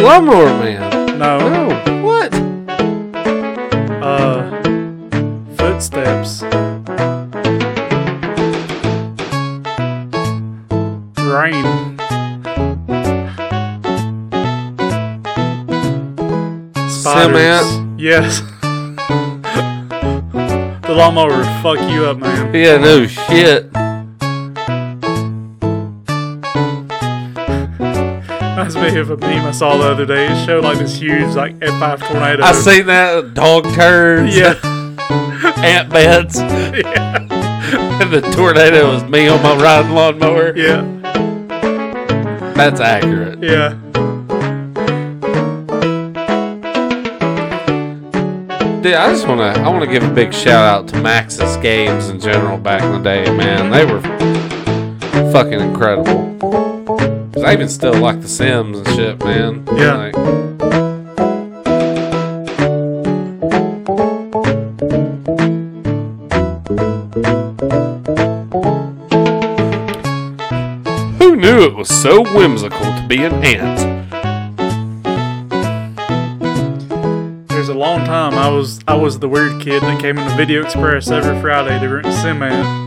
[0.00, 1.18] Lawnmower Man.
[1.18, 1.38] No.
[1.48, 2.02] No.
[2.04, 2.32] What?
[4.00, 4.50] Uh,
[5.56, 6.42] footsteps.
[11.22, 11.64] Rain.
[16.86, 17.98] SimAnt.
[17.98, 18.40] Yes.
[20.86, 22.54] the lawnmower would fuck you up, man.
[22.54, 23.72] Yeah, no shit.
[28.86, 30.26] Reminds me of a meme I saw the other day.
[30.30, 32.44] It showed like this huge like F5 tornado.
[32.44, 34.54] I seen that dog turds, Yeah.
[35.56, 37.16] ant beds, yeah.
[38.00, 40.56] and the tornado was me on my riding lawnmower.
[40.56, 40.82] Yeah.
[42.54, 43.42] That's accurate.
[43.42, 43.70] Yeah.
[48.82, 51.60] Dude, I just want to I want to give a big shout out to Maxis
[51.60, 53.72] Games in general back in the day, man.
[53.72, 54.00] They were
[55.32, 56.75] fucking incredible.
[57.46, 59.62] 'Cause I even still like The Sims and shit, man.
[59.76, 59.96] Yeah.
[59.96, 60.16] Like,
[71.20, 73.78] Who knew it was so whimsical to be an ant?
[77.48, 80.34] There's a long time I was I was the weird kid that came in the
[80.34, 82.85] Video Express every Friday to rent SimAnt.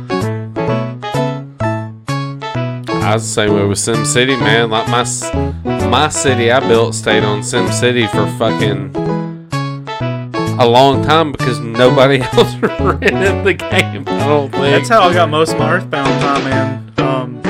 [3.10, 4.70] I was the same way with SimCity, man.
[4.70, 5.04] Like my
[5.90, 8.96] my city I built stayed on SimCity for fucking
[10.60, 14.04] a long time because nobody else rented the game.
[14.08, 14.62] I don't think.
[14.62, 17.04] That's how I got most of my Earthbound time in.
[17.04, 17.42] Um,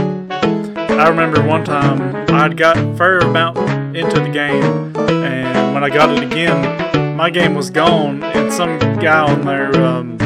[0.98, 3.58] I remember one time I'd got fair amount
[3.98, 8.80] into the game, and when I got it again, my game was gone, and some
[9.00, 10.18] guy on there, um,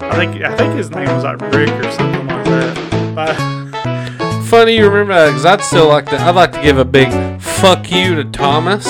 [0.00, 3.14] I think I think his name was like Rick or something like that.
[3.14, 3.57] But,
[4.48, 6.16] Funny you remember that because I'd still like to.
[6.18, 7.10] I'd like to give a big
[7.40, 8.86] fuck you to Thomas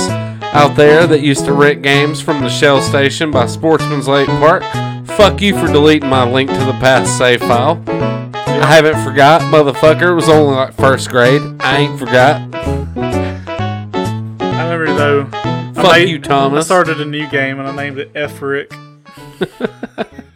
[0.54, 4.62] out there that used to rent games from the Shell Station by Sportsman's Lake Park.
[5.08, 7.82] Fuck you for deleting my link to the past save file.
[7.88, 10.12] I haven't forgot, motherfucker.
[10.12, 11.42] It was only like first grade.
[11.60, 12.40] I ain't forgot.
[14.40, 15.24] I remember though.
[15.74, 18.72] Fuck I made- you, I started a new game and I named it F Rick.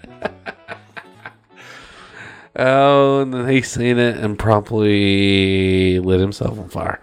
[2.57, 7.01] Oh, and then he seen it and promptly lit himself on fire.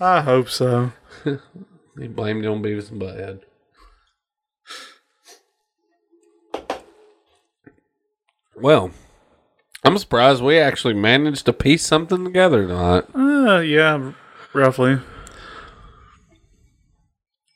[0.00, 0.92] I hope so.
[1.98, 3.40] He blamed it on Beavis and Butthead.
[8.56, 8.90] Well,
[9.84, 13.04] I'm surprised we actually managed to piece something together tonight.
[13.14, 14.12] Uh, yeah,
[14.52, 14.98] roughly.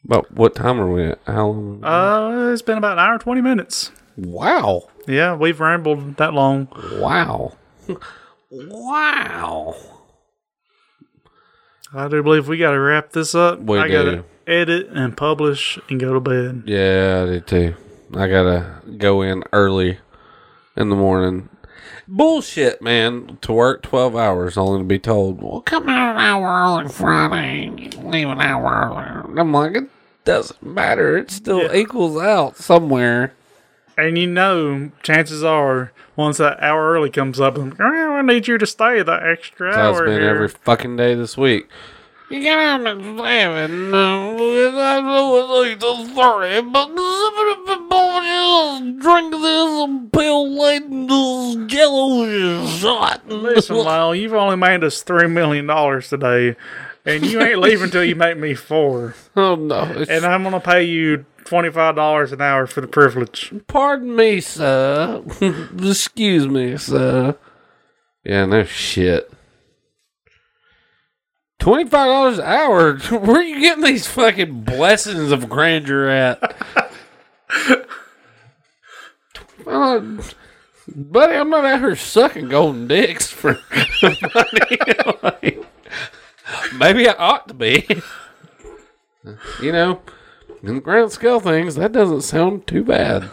[0.04, 1.20] But what time are we at?
[1.26, 1.84] How long?
[1.84, 3.92] Uh, it's been about an hour and twenty minutes.
[4.16, 4.88] wow.
[5.06, 6.68] Yeah, we've rambled that long.
[7.00, 7.52] Wow.
[8.50, 9.74] wow.
[11.94, 13.60] I do believe we got to wrap this up.
[13.60, 13.92] We I do.
[13.92, 16.62] gotta edit and publish and go to bed.
[16.66, 17.74] Yeah, I did too.
[18.14, 19.98] I gotta go in early
[20.76, 21.48] in the morning.
[22.08, 23.38] Bullshit, man.
[23.42, 27.90] To work 12 hours only to be told, well, come out an hour early Friday.
[28.02, 29.38] Leave an hour early.
[29.40, 29.88] I'm like, it
[30.24, 31.16] doesn't matter.
[31.18, 31.74] It still Yeah.
[31.74, 33.34] equals out somewhere.
[33.96, 38.48] And you know, chances are, once that hour early comes up, I'm, "Oh, I need
[38.48, 41.68] you to stay the extra That's hour That's been here." every fucking day this week.
[42.30, 42.84] You got to
[43.18, 43.94] seven.
[43.94, 45.04] I know it's like
[46.14, 53.28] sorry, but just drink this pill laden this jello shot.
[53.28, 56.56] Listen, Lyle, you've only made us three million dollars today,
[57.04, 59.14] and you ain't leaving until you make me four.
[59.36, 59.82] Oh no!
[60.08, 63.52] And I'm gonna pay you twenty five dollars an hour for the privilege.
[63.66, 65.22] pardon me, sir.
[65.78, 67.36] Excuse me, sir.
[68.24, 69.32] Yeah, no shit.
[71.58, 72.96] Twenty five dollars an hour.
[73.18, 76.56] Where are you getting these fucking blessings of grandeur at?
[79.66, 80.00] Uh,
[80.88, 83.58] buddy, I'm not out here sucking golden dicks for
[84.02, 84.78] money.
[85.22, 85.64] Like,
[86.76, 87.86] maybe I ought to be.
[89.62, 90.02] You know,
[90.62, 93.30] in the grand scale things, that doesn't sound too bad.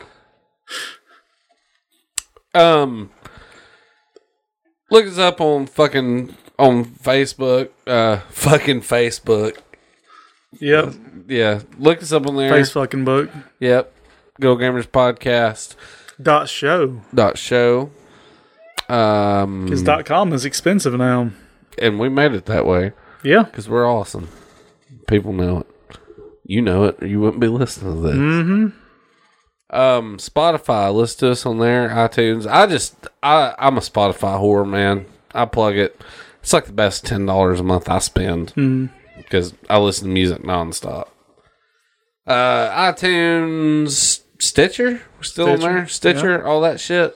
[2.54, 3.12] Um,
[4.90, 7.70] look us up on fucking on Facebook.
[7.86, 9.58] Uh, fucking Facebook.
[10.60, 10.96] Yep,
[11.28, 12.50] Yeah, look us up on there.
[12.50, 13.30] face fucking book
[13.60, 13.94] Yep.
[14.42, 15.76] Go Gamers Podcast
[16.20, 17.92] dot show dot show.
[18.90, 21.30] Um, because dot com is expensive now.
[21.78, 24.28] and we made it that way Yeah, because we're awesome.
[25.08, 25.68] People know it.
[26.50, 28.16] You know it, or you wouldn't be listening to this.
[28.16, 29.76] Mm-hmm.
[29.80, 30.92] Um, Spotify.
[30.92, 31.90] Listen to us on there.
[31.90, 32.50] iTunes.
[32.52, 35.06] I just, I, I'm a Spotify whore, man.
[35.32, 36.02] I plug it.
[36.42, 38.54] It's like the best ten dollars a month I spend
[39.16, 41.10] because I listen to music nonstop.
[42.26, 45.04] Uh, iTunes, Stitcher.
[45.18, 45.88] We're still on there.
[45.88, 47.16] Stitcher, all that shit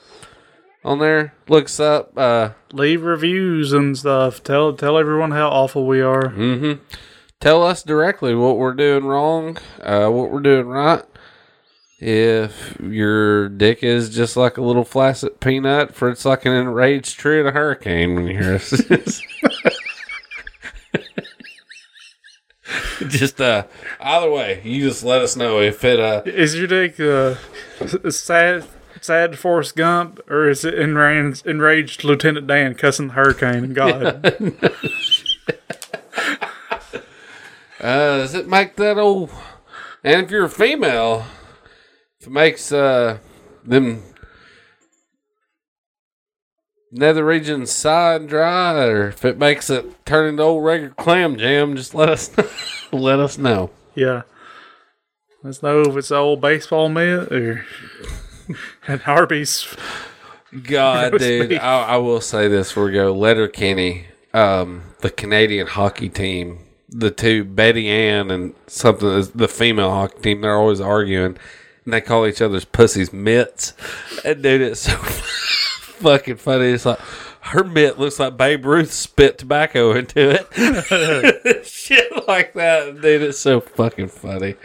[0.85, 1.33] on there.
[1.47, 2.15] Looks up.
[2.15, 4.43] Uh, leave reviews and stuff.
[4.43, 6.25] Tell tell everyone how awful we are.
[6.25, 6.83] Mm-hmm.
[7.43, 11.03] Tell us directly what we're doing wrong, uh, what we're doing right.
[11.99, 17.19] If your dick is just like a little flaccid peanut, for it's like an enraged
[17.19, 18.69] tree in a hurricane when you hear us.
[23.09, 23.65] just uh,
[23.99, 27.35] either way, you just let us know if it uh Is your dick uh,
[28.09, 28.63] sad
[29.01, 34.33] sad Forrest Gump or is it enraged, enraged Lieutenant Dan cussing the hurricane and God?
[37.83, 39.29] Uh, does it make that old?
[40.05, 41.25] And if you're a female,
[42.21, 43.17] if it makes uh
[43.65, 44.03] them
[46.91, 51.75] nether regions side dry, or if it makes it turn into old regular clam jam,
[51.75, 52.31] just let us
[52.93, 53.69] let us know.
[53.95, 54.21] yeah.
[55.43, 57.65] Let's know if it's old baseball mitt or
[58.87, 59.75] at Harvey's.
[60.63, 61.55] God, dude.
[61.55, 63.11] I, I will say this before we go.
[63.13, 66.59] Letterkenny, um, the Canadian hockey team,
[66.93, 71.37] the two Betty Ann and something, the female hockey team, they're always arguing,
[71.85, 73.73] and they call each other's pussies mitts.
[74.23, 76.67] And dude, it's so fucking funny.
[76.67, 76.99] It's like
[77.41, 81.65] her mitt looks like Babe Ruth spit tobacco into it.
[81.65, 83.21] Shit like that, dude.
[83.21, 84.55] It's so fucking funny.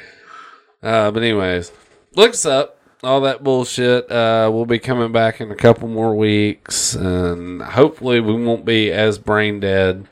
[0.82, 1.72] Uh, but anyways,
[2.14, 2.76] looks up.
[3.02, 4.10] All that bullshit.
[4.10, 8.90] Uh, we'll be coming back in a couple more weeks, and hopefully we won't be
[8.92, 10.08] as brain dead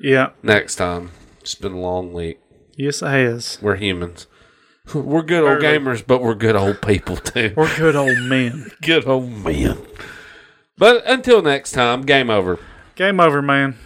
[0.00, 0.30] Yeah.
[0.42, 1.10] next time.
[1.44, 2.40] It's been a long week.
[2.74, 3.58] Yes, it has.
[3.60, 4.26] We're humans.
[4.94, 5.78] We're good old Barely.
[5.78, 7.52] gamers, but we're good old people too.
[7.54, 8.70] We're good old men.
[8.82, 9.76] good old men.
[10.78, 12.58] But until next time, game over.
[12.94, 13.76] Game over, man.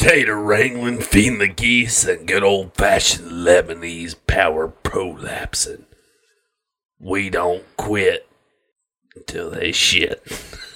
[0.00, 5.84] Tater wrangling, feeding the geese, and good old fashioned Lebanese power prolapsing.
[6.98, 8.26] We don't quit
[9.14, 10.22] until they shit.